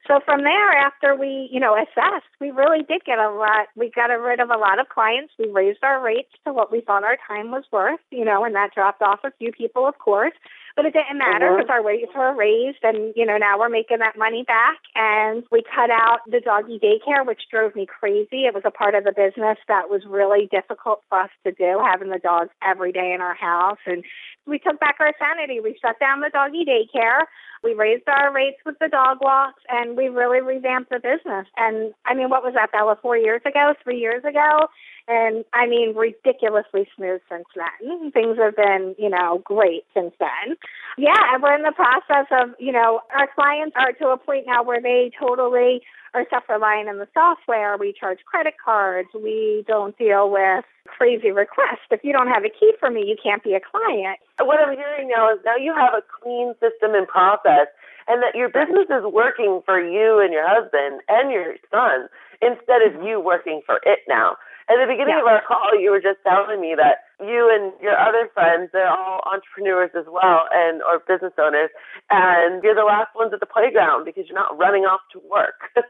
So 0.08 0.20
from 0.24 0.44
there, 0.44 0.72
after 0.72 1.14
we, 1.16 1.50
you 1.52 1.60
know, 1.60 1.76
assessed, 1.76 2.32
we 2.40 2.52
really 2.52 2.84
did 2.84 3.04
get 3.06 3.20
a 3.20 3.30
lot. 3.30 3.68
We 3.76 3.92
got 3.92 4.08
rid 4.08 4.40
of 4.40 4.50
a 4.50 4.58
lot 4.58 4.80
of 4.80 4.90
clients. 4.90 5.34
We 5.38 5.50
raised 5.50 5.84
our 5.84 6.02
rates 6.02 6.32
to 6.46 6.54
what 6.54 6.72
we 6.72 6.82
thought 6.82 7.04
our 7.04 7.18
time 7.28 7.52
was 7.52 7.66
worth, 7.72 8.00
you 8.10 8.24
know, 8.24 8.44
and 8.46 8.56
that 8.56 8.74
dropped 8.74 9.02
off 9.02 9.20
a 9.24 9.32
few 9.38 9.52
people, 9.52 9.88
of 9.88 9.98
course. 10.00 10.34
But 10.80 10.86
it 10.86 10.94
didn't 10.94 11.18
matter 11.18 11.52
because 11.52 11.68
uh-huh. 11.68 11.84
our 11.84 11.86
rates 11.86 12.12
were 12.16 12.34
raised, 12.34 12.80
and 12.84 13.12
you 13.14 13.26
know 13.26 13.36
now 13.36 13.60
we're 13.60 13.68
making 13.68 14.00
that 14.00 14.18
money 14.18 14.46
back. 14.48 14.80
And 14.96 15.44
we 15.52 15.62
cut 15.62 15.92
out 15.92 16.20
the 16.26 16.40
doggy 16.40 16.80
daycare, 16.80 17.28
which 17.28 17.52
drove 17.52 17.76
me 17.76 17.86
crazy. 17.86 18.48
It 18.48 18.56
was 18.56 18.64
a 18.64 18.72
part 18.72 18.96
of 18.96 19.04
the 19.04 19.12
business 19.12 19.58
that 19.68 19.90
was 19.90 20.08
really 20.08 20.48
difficult 20.50 21.04
for 21.10 21.20
us 21.20 21.30
to 21.44 21.52
do, 21.52 21.84
having 21.84 22.12
the 22.12 22.24
dogs 22.24 22.52
every 22.64 22.94
day 22.94 23.12
in 23.14 23.20
our 23.20 23.36
house. 23.36 23.84
And 23.86 24.06
we 24.48 24.58
took 24.58 24.80
back 24.80 24.96
our 25.02 25.12
sanity. 25.20 25.60
We 25.60 25.78
shut 25.82 26.00
down 26.00 26.22
the 26.22 26.32
doggy 26.32 26.64
daycare. 26.64 27.28
We 27.62 27.74
raised 27.74 28.08
our 28.08 28.34
rates 28.34 28.64
with 28.66 28.80
the 28.80 28.88
dog 28.88 29.18
walks, 29.20 29.62
and 29.68 29.98
we 29.98 30.08
really 30.08 30.40
revamped 30.40 30.92
the 30.92 31.04
business. 31.04 31.46
And 31.58 31.94
I 32.06 32.14
mean, 32.14 32.30
what 32.30 32.42
was 32.42 32.54
that, 32.56 32.72
Bella? 32.72 32.98
Four 33.02 33.18
years 33.18 33.42
ago, 33.46 33.74
three 33.84 34.00
years 34.00 34.24
ago, 34.24 34.70
and 35.10 35.44
I 35.54 35.66
mean, 35.66 35.96
ridiculously 35.96 36.88
smooth 36.96 37.22
since 37.30 37.46
then. 37.56 38.12
Things 38.12 38.38
have 38.38 38.56
been, 38.56 38.96
you 39.00 39.10
know, 39.10 39.42
great 39.44 39.84
since 39.94 40.14
then. 40.20 40.56
Yeah, 40.98 41.18
and 41.34 41.42
we're 41.42 41.56
in 41.56 41.64
the 41.64 41.74
process 41.74 42.28
of, 42.32 42.52
you 42.60 42.72
know, 42.72 43.02
our 43.18 43.28
clients 43.34 43.76
are 43.76 43.92
to 43.94 44.10
a 44.10 44.18
point 44.18 44.46
now 44.46 44.62
where 44.62 44.80
they 44.80 45.12
totally 45.20 45.82
are 46.14 46.26
self-reliant 46.30 46.90
in 46.90 47.00
the 47.00 47.08
software. 47.14 47.76
We 47.78 47.92
charge 47.92 48.20
credit 48.26 48.54
cards. 48.64 49.10
We 49.16 49.64
don't 49.68 49.98
deal 49.98 50.30
with 50.30 50.64
crazy 50.86 51.32
requests. 51.32 51.90
If 51.90 52.04
you 52.04 52.14
don't 52.14 52.28
have 52.28 52.46
a 52.46 52.50
key 52.50 52.74
for 52.80 52.92
me, 52.92 53.04
you 53.06 53.16
can't 53.22 53.44
be 53.44 53.54
a 53.54 53.60
client. 53.60 54.20
What 54.40 54.60
I'm 54.60 54.76
hearing 54.78 55.10
now 55.10 55.34
is 55.34 55.40
now 55.44 55.56
you 55.56 55.74
have 55.74 55.94
a 55.94 56.04
clean 56.22 56.54
system 56.60 56.94
and 56.94 57.08
process 57.08 57.68
and 58.08 58.22
that 58.22 58.36
your 58.36 58.50
business 58.50 58.90
is 58.90 59.06
working 59.12 59.62
for 59.66 59.80
you 59.80 60.20
and 60.20 60.34
your 60.34 60.48
husband 60.48 61.02
and 61.08 61.32
your 61.32 61.56
son 61.72 62.10
instead 62.42 62.82
of 62.82 63.04
you 63.04 63.20
working 63.20 63.62
for 63.66 63.80
it 63.84 64.00
now. 64.08 64.36
At 64.70 64.78
the 64.78 64.86
beginning 64.86 65.18
yeah. 65.18 65.26
of 65.26 65.28
our 65.28 65.42
call, 65.42 65.74
you 65.74 65.90
were 65.90 66.00
just 66.00 66.22
telling 66.22 66.62
me 66.62 66.78
that 66.78 67.10
you 67.18 67.50
and 67.50 67.74
your 67.82 67.98
other 67.98 68.30
friends, 68.38 68.70
they're 68.72 68.86
all 68.86 69.26
entrepreneurs 69.26 69.90
as 69.98 70.06
well 70.06 70.46
and 70.54 70.86
or 70.86 71.02
business 71.10 71.34
owners, 71.42 71.74
and 72.14 72.62
you're 72.62 72.78
the 72.78 72.86
last 72.86 73.10
ones 73.18 73.34
at 73.34 73.42
the 73.42 73.50
playground 73.50 74.06
because 74.06 74.30
you're 74.30 74.38
not 74.38 74.54
running 74.62 74.86
off 74.86 75.02
to 75.12 75.20
work. 75.26 75.74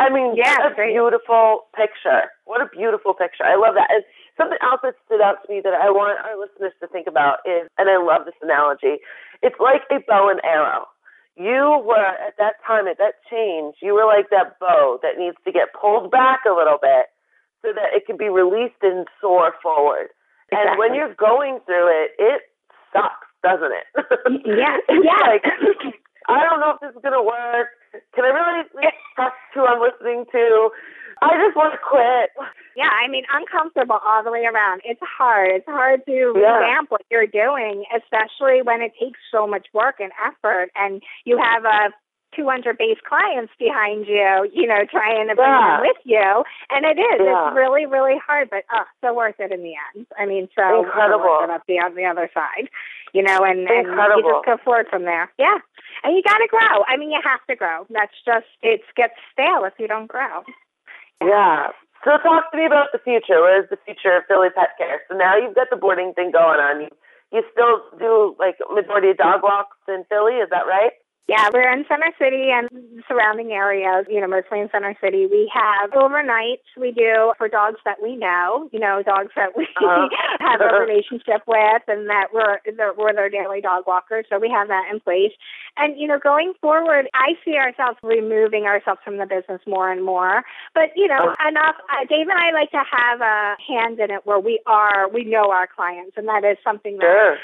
I 0.00 0.08
mean, 0.08 0.32
yeah, 0.32 0.64
what 0.64 0.72
a 0.72 0.74
great. 0.74 0.96
beautiful 0.96 1.68
picture. 1.76 2.32
What 2.48 2.64
a 2.64 2.72
beautiful 2.72 3.12
picture. 3.12 3.44
I 3.44 3.60
love 3.60 3.76
that. 3.76 3.92
And 3.92 4.02
something 4.40 4.58
else 4.64 4.80
that 4.80 4.96
stood 5.04 5.20
out 5.20 5.44
to 5.44 5.46
me 5.52 5.60
that 5.60 5.76
I 5.76 5.92
want 5.92 6.16
our 6.24 6.40
listeners 6.40 6.72
to 6.80 6.88
think 6.88 7.06
about 7.06 7.44
is, 7.44 7.68
and 7.76 7.92
I 7.92 8.00
love 8.00 8.24
this 8.24 8.38
analogy, 8.40 9.04
it's 9.44 9.60
like 9.60 9.84
a 9.92 10.00
bow 10.08 10.32
and 10.32 10.40
arrow 10.40 10.88
you 11.36 11.80
were 11.86 12.12
at 12.20 12.36
that 12.36 12.60
time 12.66 12.86
at 12.86 12.98
that 12.98 13.14
change 13.30 13.76
you 13.80 13.94
were 13.94 14.04
like 14.04 14.28
that 14.28 14.58
bow 14.60 14.98
that 15.02 15.16
needs 15.16 15.36
to 15.44 15.52
get 15.52 15.72
pulled 15.72 16.10
back 16.10 16.40
a 16.44 16.52
little 16.52 16.76
bit 16.80 17.08
so 17.62 17.72
that 17.72 17.94
it 17.94 18.06
can 18.06 18.16
be 18.16 18.28
released 18.28 18.82
and 18.82 19.06
soar 19.20 19.54
forward. 19.62 20.10
Exactly. 20.50 20.68
And 20.68 20.78
when 20.78 20.94
you're 20.94 21.14
going 21.14 21.60
through 21.64 21.88
it, 21.88 22.10
it 22.18 22.42
sucks, 22.92 23.30
doesn't 23.42 23.72
it? 23.72 23.86
yeah. 24.44 24.76
Yeah. 24.90 25.22
like, 25.24 25.46
I 26.28 26.44
don't 26.44 26.60
know 26.60 26.76
if 26.76 26.80
this 26.80 26.94
is 26.94 27.02
going 27.02 27.16
to 27.16 27.24
work. 27.24 27.72
Can 28.14 28.24
I 28.24 28.30
really 28.30 28.68
trust 29.14 29.38
who 29.54 29.64
I'm 29.64 29.80
listening 29.80 30.26
to? 30.30 30.70
I 31.22 31.38
just 31.38 31.54
want 31.54 31.70
to 31.72 31.78
quit. 31.78 32.34
Yeah, 32.74 32.90
I 32.90 33.06
mean, 33.06 33.22
uncomfortable 33.30 34.00
all 34.04 34.24
the 34.24 34.32
way 34.32 34.42
around. 34.42 34.82
It's 34.84 35.00
hard. 35.02 35.50
It's 35.54 35.68
hard 35.68 36.02
to 36.06 36.34
yeah. 36.34 36.58
revamp 36.58 36.90
what 36.90 37.02
you're 37.10 37.30
doing, 37.30 37.84
especially 37.94 38.62
when 38.62 38.82
it 38.82 38.92
takes 38.98 39.20
so 39.30 39.46
much 39.46 39.68
work 39.72 39.96
and 40.00 40.10
effort, 40.18 40.70
and 40.74 41.00
you 41.24 41.38
have 41.38 41.64
a 41.64 41.94
200 42.34 42.78
base 42.78 42.98
clients 43.06 43.52
behind 43.58 44.06
you, 44.06 44.48
you 44.52 44.66
know, 44.66 44.84
trying 44.90 45.28
to 45.28 45.34
bring 45.34 45.48
yeah. 45.48 45.78
them 45.78 45.86
with 45.86 46.00
you. 46.04 46.44
And 46.70 46.84
it 46.84 46.98
is. 46.98 47.20
Yeah. 47.20 47.48
It's 47.48 47.56
really, 47.56 47.86
really 47.86 48.18
hard, 48.24 48.50
but 48.50 48.64
uh, 48.74 48.84
so 49.00 49.14
worth 49.14 49.36
it 49.38 49.52
in 49.52 49.62
the 49.62 49.74
end. 49.94 50.06
I 50.18 50.26
mean, 50.26 50.48
so 50.56 50.84
incredible. 50.84 51.24
worth 51.24 51.50
it 51.50 51.54
up 51.54 51.62
the, 51.66 51.74
on 51.74 51.94
the 51.94 52.04
other 52.04 52.30
side, 52.32 52.68
you 53.12 53.22
know, 53.22 53.44
and, 53.44 53.68
and 53.68 53.86
you 53.88 54.22
just 54.22 54.46
go 54.46 54.56
forward 54.64 54.86
from 54.90 55.04
there. 55.04 55.30
Yeah. 55.38 55.58
And 56.04 56.16
you 56.16 56.22
got 56.22 56.38
to 56.38 56.48
grow. 56.48 56.84
I 56.88 56.96
mean, 56.96 57.10
you 57.10 57.20
have 57.22 57.44
to 57.48 57.56
grow. 57.56 57.86
That's 57.90 58.14
just, 58.24 58.46
it 58.62 58.80
gets 58.96 59.14
stale 59.32 59.64
if 59.64 59.74
you 59.78 59.86
don't 59.86 60.08
grow. 60.08 60.42
Yeah. 61.20 61.28
yeah. 61.28 61.66
So 62.04 62.18
talk 62.18 62.50
to 62.50 62.56
me 62.58 62.66
about 62.66 62.90
the 62.90 62.98
future. 62.98 63.38
What 63.38 63.62
is 63.62 63.70
the 63.70 63.78
future 63.86 64.16
of 64.18 64.24
Philly 64.26 64.50
Pet 64.50 64.74
Care? 64.76 65.02
So 65.08 65.16
now 65.16 65.36
you've 65.36 65.54
got 65.54 65.70
the 65.70 65.76
boarding 65.76 66.12
thing 66.14 66.32
going 66.32 66.58
on. 66.58 66.82
You, 66.82 66.90
you 67.30 67.42
still 67.54 67.78
do 67.98 68.34
like 68.38 68.58
majority 68.74 69.10
of 69.10 69.18
dog 69.18 69.42
walks 69.42 69.78
in 69.86 70.02
Philly, 70.10 70.42
is 70.42 70.50
that 70.50 70.66
right? 70.66 70.92
Yeah, 71.28 71.48
we're 71.54 71.70
in 71.72 71.84
Center 71.88 72.10
City 72.18 72.50
and 72.50 72.68
surrounding 73.06 73.52
areas, 73.52 74.06
you 74.10 74.20
know, 74.20 74.26
mostly 74.26 74.58
in 74.58 74.68
Center 74.72 74.96
City. 75.00 75.26
We 75.30 75.50
have 75.54 75.90
overnights 75.92 76.66
we 76.76 76.90
do 76.90 77.32
for 77.38 77.48
dogs 77.48 77.78
that 77.84 78.02
we 78.02 78.16
know, 78.16 78.68
you 78.72 78.80
know, 78.80 79.02
dogs 79.06 79.30
that 79.36 79.56
we 79.56 79.68
uh-huh. 79.76 80.08
have 80.40 80.60
a 80.60 80.74
relationship 80.82 81.42
with 81.46 81.82
and 81.86 82.10
that 82.10 82.34
we're, 82.34 82.58
that 82.76 82.98
we're 82.98 83.14
their 83.14 83.30
daily 83.30 83.60
dog 83.60 83.84
walkers. 83.86 84.26
So 84.28 84.40
we 84.40 84.50
have 84.50 84.66
that 84.66 84.90
in 84.92 84.98
place. 84.98 85.30
And, 85.76 85.98
you 85.98 86.08
know, 86.08 86.18
going 86.18 86.54
forward, 86.60 87.08
I 87.14 87.38
see 87.44 87.54
ourselves 87.54 87.98
removing 88.02 88.64
ourselves 88.64 89.00
from 89.04 89.18
the 89.18 89.26
business 89.26 89.60
more 89.64 89.92
and 89.92 90.04
more. 90.04 90.42
But, 90.74 90.90
you 90.96 91.06
know, 91.06 91.30
uh-huh. 91.30 91.48
enough, 91.48 91.76
uh, 91.88 92.04
Dave 92.10 92.26
and 92.26 92.38
I 92.38 92.50
like 92.50 92.72
to 92.72 92.82
have 92.82 93.20
a 93.20 93.54
hand 93.62 94.00
in 94.00 94.10
it 94.10 94.22
where 94.24 94.40
we 94.40 94.60
are, 94.66 95.08
we 95.08 95.22
know 95.22 95.52
our 95.52 95.68
clients. 95.68 96.16
And 96.16 96.26
that 96.26 96.42
is 96.44 96.58
something 96.64 96.98
that 96.98 97.06
sure 97.06 97.38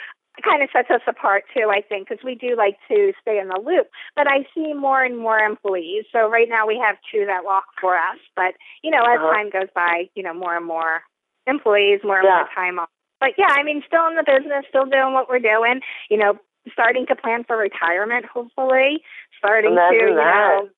kind 0.45 0.63
of 0.63 0.69
sets 0.73 0.91
us 0.91 1.01
apart 1.07 1.45
too, 1.55 1.71
I 1.71 1.81
think, 1.81 2.09
because 2.09 2.25
we 2.25 2.35
do 2.35 2.57
like 2.57 2.77
to 2.89 3.13
stay 3.21 3.39
in 3.39 3.49
the 3.49 3.61
loop. 3.61 3.89
But 4.17 4.27
I 4.29 4.47
see 4.55 4.73
more 4.75 5.03
and 5.03 5.19
more 5.19 5.39
employees. 5.39 6.05
So 6.13 6.29
right 6.29 6.49
now 6.49 6.67
we 6.67 6.81
have 6.85 6.97
two 7.13 7.27
that 7.27 7.45
walk 7.45 7.65
for 7.81 7.97
us. 7.97 8.19
But, 8.37 8.55
you 8.83 8.91
know, 8.91 9.03
as 9.03 9.19
uh-huh. 9.19 9.35
time 9.35 9.51
goes 9.51 9.69
by, 9.75 10.09
you 10.15 10.23
know, 10.23 10.35
more 10.35 10.57
and 10.57 10.67
more 10.67 11.03
employees, 11.47 12.01
more 12.05 12.19
and 12.19 12.27
yeah. 12.27 12.45
more 12.45 12.49
time 12.55 12.79
off. 12.79 12.89
But 13.21 13.31
yeah, 13.37 13.51
I 13.51 13.63
mean, 13.63 13.83
still 13.87 14.07
in 14.07 14.15
the 14.15 14.23
business, 14.23 14.65
still 14.69 14.87
doing 14.87 15.13
what 15.13 15.29
we're 15.29 15.41
doing, 15.41 15.81
you 16.09 16.17
know, 16.17 16.39
starting 16.73 17.07
to 17.07 17.17
plan 17.17 17.45
for 17.45 17.57
retirement, 17.57 18.27
hopefully, 18.27 19.03
starting 19.37 19.73
Imagine 19.73 19.99
to, 19.99 20.07
you 20.07 20.15
that. 20.15 20.63
know, 20.63 20.69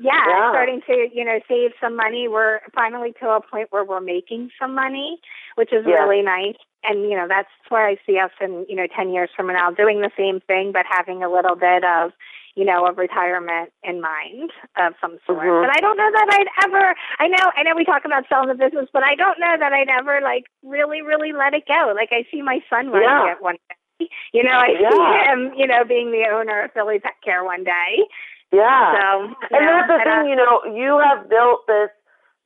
yeah, 0.00 0.24
yeah, 0.26 0.50
starting 0.50 0.80
to 0.86 1.08
you 1.12 1.24
know 1.24 1.40
save 1.48 1.72
some 1.80 1.96
money. 1.96 2.26
We're 2.28 2.60
finally 2.74 3.12
to 3.20 3.28
a 3.28 3.40
point 3.40 3.68
where 3.70 3.84
we're 3.84 4.00
making 4.00 4.50
some 4.58 4.74
money, 4.74 5.20
which 5.56 5.72
is 5.72 5.84
yeah. 5.86 5.94
really 5.94 6.22
nice. 6.22 6.56
And 6.82 7.02
you 7.02 7.16
know 7.16 7.26
that's 7.28 7.50
where 7.68 7.86
I 7.86 7.96
see 8.06 8.18
us 8.18 8.30
in 8.40 8.64
you 8.68 8.76
know 8.76 8.86
ten 8.96 9.12
years 9.12 9.30
from 9.36 9.48
now 9.48 9.70
doing 9.70 10.00
the 10.00 10.10
same 10.16 10.40
thing, 10.40 10.72
but 10.72 10.86
having 10.88 11.22
a 11.22 11.30
little 11.30 11.54
bit 11.54 11.84
of 11.84 12.12
you 12.56 12.64
know 12.64 12.86
of 12.86 12.96
retirement 12.96 13.70
in 13.84 14.00
mind 14.00 14.50
of 14.80 14.94
some 15.00 15.18
sort. 15.26 15.44
Mm-hmm. 15.44 15.68
But 15.68 15.76
I 15.76 15.80
don't 15.80 15.96
know 15.96 16.10
that 16.10 16.28
I'd 16.32 16.64
ever. 16.64 16.94
I 17.18 17.28
know 17.28 17.52
I 17.56 17.62
know 17.62 17.76
we 17.76 17.84
talk 17.84 18.04
about 18.06 18.24
selling 18.28 18.48
the 18.48 18.54
business, 18.54 18.88
but 18.92 19.04
I 19.04 19.14
don't 19.14 19.38
know 19.38 19.54
that 19.58 19.72
I'd 19.72 19.90
ever 19.90 20.20
like 20.22 20.44
really 20.64 21.02
really 21.02 21.32
let 21.32 21.52
it 21.52 21.68
go. 21.68 21.92
Like 21.94 22.08
I 22.12 22.24
see 22.32 22.40
my 22.40 22.60
son 22.70 22.88
running 22.88 23.08
yeah. 23.08 23.32
it 23.32 23.42
one 23.42 23.56
day. 23.68 24.08
You 24.32 24.42
know, 24.42 24.56
I 24.56 24.68
yeah. 24.80 24.88
see 24.88 25.30
him, 25.30 25.52
you 25.58 25.66
know, 25.66 25.84
being 25.84 26.10
the 26.10 26.24
owner 26.32 26.64
of 26.64 26.72
Philly 26.72 27.00
Pet 27.00 27.20
Care 27.22 27.44
one 27.44 27.64
day. 27.64 28.08
Yeah. 28.52 28.94
So, 28.98 29.34
and 29.54 29.62
know, 29.64 29.78
that's 29.78 29.88
the 29.88 29.98
thing, 30.02 30.28
you 30.28 30.36
know, 30.36 30.62
you 30.66 30.98
have 30.98 31.28
built 31.30 31.66
this 31.66 31.90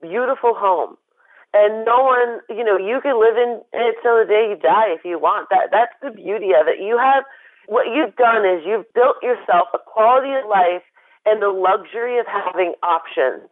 beautiful 0.00 0.54
home. 0.54 0.96
And 1.54 1.87
no 1.87 2.02
one, 2.02 2.40
you 2.50 2.64
know, 2.64 2.76
you 2.76 3.00
can 3.00 3.20
live 3.20 3.38
in 3.38 3.62
it 3.73 3.94
till 4.02 4.18
the 4.18 4.26
day 4.26 4.50
you 4.50 4.58
die 4.58 4.90
if 4.90 5.04
you 5.04 5.18
want. 5.18 5.49
That 5.50 5.70
that's 5.70 5.94
the 6.02 6.11
beauty 6.11 6.50
of 6.50 6.66
it. 6.66 6.82
You 6.82 6.99
have 6.99 7.23
what 7.66 7.87
you've 7.94 8.16
done 8.16 8.44
is 8.44 8.66
you've 8.66 8.90
built 8.92 9.16
yourself 9.23 9.70
a 9.73 9.78
quality 9.78 10.34
of 10.34 10.50
life 10.50 10.82
and 11.25 11.40
the 11.40 11.54
luxury 11.54 12.18
of 12.18 12.26
having 12.26 12.75
options. 12.82 13.49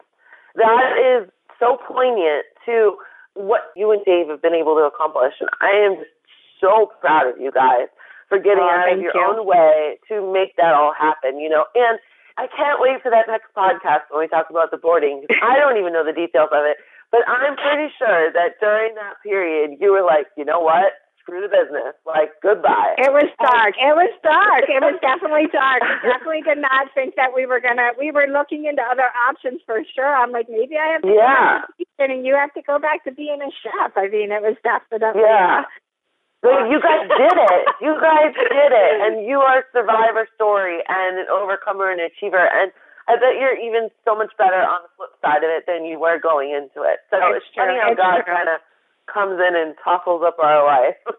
That 0.56 0.98
is 0.98 1.30
so 1.58 1.78
poignant 1.78 2.44
to 2.66 2.98
what 3.34 3.72
you 3.76 3.92
and 3.92 4.04
Dave 4.04 4.28
have 4.28 4.42
been 4.42 4.52
able 4.52 4.74
to 4.76 4.84
accomplish. 4.84 5.34
And 5.40 5.48
I 5.62 5.70
am 5.70 6.04
so 6.60 6.90
proud 7.00 7.30
of 7.30 7.40
you 7.40 7.50
guys 7.50 7.88
for 8.28 8.38
getting 8.38 8.66
oh, 8.66 8.68
out 8.68 8.92
of 8.92 9.00
your 9.00 9.14
you. 9.14 9.22
own 9.22 9.46
way 9.46 9.98
to 10.08 10.20
make 10.32 10.56
that 10.56 10.74
all 10.74 10.92
happen, 10.92 11.38
you 11.38 11.48
know. 11.48 11.64
And 11.74 11.98
I 12.38 12.46
can't 12.48 12.80
wait 12.80 13.02
for 13.02 13.10
that 13.10 13.28
next 13.28 13.52
podcast 13.56 14.08
when 14.10 14.20
we 14.20 14.28
talk 14.28 14.48
about 14.50 14.70
the 14.70 14.78
boarding. 14.78 15.24
I 15.42 15.58
don't 15.58 15.76
even 15.76 15.92
know 15.92 16.04
the 16.04 16.12
details 16.16 16.50
of 16.52 16.64
it, 16.64 16.78
but 17.10 17.28
I'm 17.28 17.56
pretty 17.56 17.92
sure 17.98 18.32
that 18.32 18.56
during 18.60 18.94
that 18.96 19.20
period 19.22 19.78
you 19.80 19.92
were 19.92 20.04
like, 20.04 20.26
you 20.36 20.44
know 20.44 20.60
what? 20.60 20.96
Screw 21.20 21.38
the 21.38 21.52
business. 21.52 21.94
Like 22.02 22.34
goodbye. 22.42 22.98
It 22.98 23.12
was 23.14 23.30
dark. 23.38 23.78
It 23.78 23.94
was 23.94 24.10
dark. 24.26 24.66
It 24.66 24.82
was 24.82 24.98
definitely 24.98 25.46
dark. 25.54 25.78
We 25.86 26.10
definitely 26.10 26.42
did 26.42 26.58
not 26.58 26.90
think 26.98 27.14
that 27.14 27.30
we 27.30 27.46
were 27.46 27.62
gonna. 27.62 27.94
We 27.94 28.10
were 28.10 28.26
looking 28.26 28.66
into 28.66 28.82
other 28.82 29.06
options 29.28 29.62
for 29.62 29.78
sure. 29.94 30.10
I'm 30.10 30.34
like, 30.34 30.50
maybe 30.50 30.74
I 30.74 30.98
have 30.98 31.02
to 31.06 31.14
yeah. 31.14 31.62
and 32.02 32.26
you 32.26 32.34
have 32.34 32.50
to 32.58 32.62
go 32.66 32.82
back 32.82 33.04
to 33.04 33.14
being 33.14 33.38
a 33.38 33.50
chef. 33.62 33.94
I 33.94 34.10
mean, 34.10 34.34
it 34.34 34.42
was 34.42 34.58
definitely 34.66 35.22
yeah. 35.22 35.62
You 36.42 36.78
guys 36.82 37.06
did 37.06 37.38
it. 37.38 37.64
You 37.80 37.94
guys 38.02 38.34
did 38.34 38.72
it. 38.74 38.94
And 39.02 39.26
you 39.26 39.38
are 39.38 39.62
a 39.62 39.66
survivor 39.70 40.26
story 40.34 40.82
and 40.88 41.18
an 41.18 41.26
overcomer 41.30 41.90
and 41.90 42.00
achiever. 42.00 42.50
And 42.50 42.74
I 43.06 43.14
bet 43.14 43.38
you're 43.38 43.58
even 43.58 43.90
so 44.04 44.14
much 44.14 44.34
better 44.38 44.58
on 44.58 44.82
the 44.82 44.90
flip 44.98 45.14
side 45.22 45.42
of 45.46 45.50
it 45.50 45.66
than 45.66 45.86
you 45.86 45.98
were 45.98 46.18
going 46.18 46.50
into 46.50 46.82
it. 46.82 47.02
So 47.10 47.18
it's, 47.18 47.46
it's 47.46 47.54
funny 47.54 47.78
how 47.78 47.94
God 47.94 48.26
kind 48.26 48.50
of 48.50 48.58
comes 49.10 49.38
in 49.42 49.54
and 49.54 49.74
topples 49.82 50.22
up 50.26 50.38
our 50.38 50.62
life. 50.62 50.98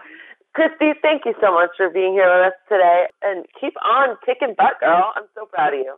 Christy, 0.53 0.91
thank 1.01 1.25
you 1.25 1.33
so 1.41 1.51
much 1.53 1.71
for 1.77 1.89
being 1.89 2.13
here 2.13 2.27
with 2.29 2.53
us 2.53 2.59
today. 2.69 3.07
And 3.23 3.45
keep 3.59 3.73
on 3.83 4.17
kicking 4.25 4.53
butt, 4.57 4.79
girl. 4.79 5.11
I'm 5.15 5.23
so 5.33 5.45
proud 5.45 5.73
of 5.73 5.79
you. 5.79 5.95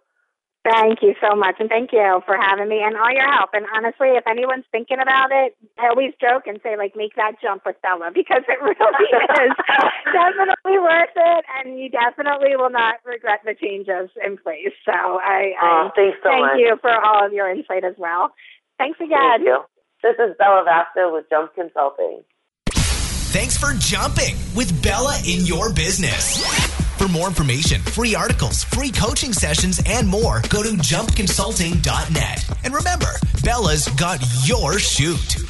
Thank 0.66 1.04
you 1.04 1.14
so 1.22 1.38
much, 1.38 1.62
and 1.62 1.70
thank 1.70 1.94
you 1.94 2.22
for 2.26 2.36
having 2.42 2.68
me 2.68 2.82
and 2.82 2.98
all 2.98 3.14
your 3.14 3.30
help. 3.30 3.52
And 3.54 3.70
honestly, 3.70 4.18
if 4.18 4.26
anyone's 4.26 4.66
thinking 4.72 4.98
about 4.98 5.30
it, 5.30 5.56
I 5.78 5.94
always 5.94 6.18
joke 6.20 6.50
and 6.50 6.60
say, 6.64 6.76
like, 6.76 6.98
make 6.98 7.14
that 7.22 7.38
jump 7.40 7.62
with 7.70 7.78
Bella 7.86 8.10
because 8.16 8.42
it 8.50 8.58
really 8.58 9.10
is 9.46 9.54
definitely 10.10 10.82
worth 10.82 11.14
it, 11.14 11.46
and 11.62 11.78
you 11.78 11.94
definitely 11.94 12.58
will 12.58 12.74
not 12.74 12.96
regret 13.06 13.42
the 13.46 13.54
changes 13.54 14.10
in 14.26 14.42
place. 14.42 14.74
So 14.90 14.98
I, 14.98 15.54
oh, 15.62 15.86
I 15.86 15.92
thanks 15.94 16.18
so 16.26 16.34
thank 16.34 16.42
much. 16.42 16.58
you 16.58 16.78
for 16.82 16.98
all 16.98 17.24
of 17.24 17.32
your 17.32 17.46
insight 17.46 17.86
as 17.86 17.96
well. 18.00 18.34
Thanks 18.80 18.98
again. 18.98 19.46
Thank 19.46 19.46
you. 19.46 19.62
This 20.02 20.18
is 20.18 20.34
Bella 20.40 20.66
Vasta 20.66 21.14
with 21.14 21.30
Jump 21.30 21.54
Consulting. 21.54 22.26
Thanks 22.74 23.58
for 23.58 23.74
jumping 23.78 24.36
with 24.56 24.82
Bella 24.82 25.14
in 25.28 25.46
your 25.46 25.72
business. 25.74 26.85
For 27.06 27.12
more 27.12 27.28
information, 27.28 27.82
free 27.84 28.16
articles, 28.16 28.64
free 28.64 28.90
coaching 28.90 29.32
sessions, 29.32 29.80
and 29.86 30.08
more, 30.08 30.42
go 30.50 30.64
to 30.64 30.70
jumpconsulting.net. 30.70 32.50
And 32.64 32.74
remember, 32.74 33.12
Bella's 33.44 33.88
got 33.90 34.20
your 34.48 34.80
shoot. 34.80 35.45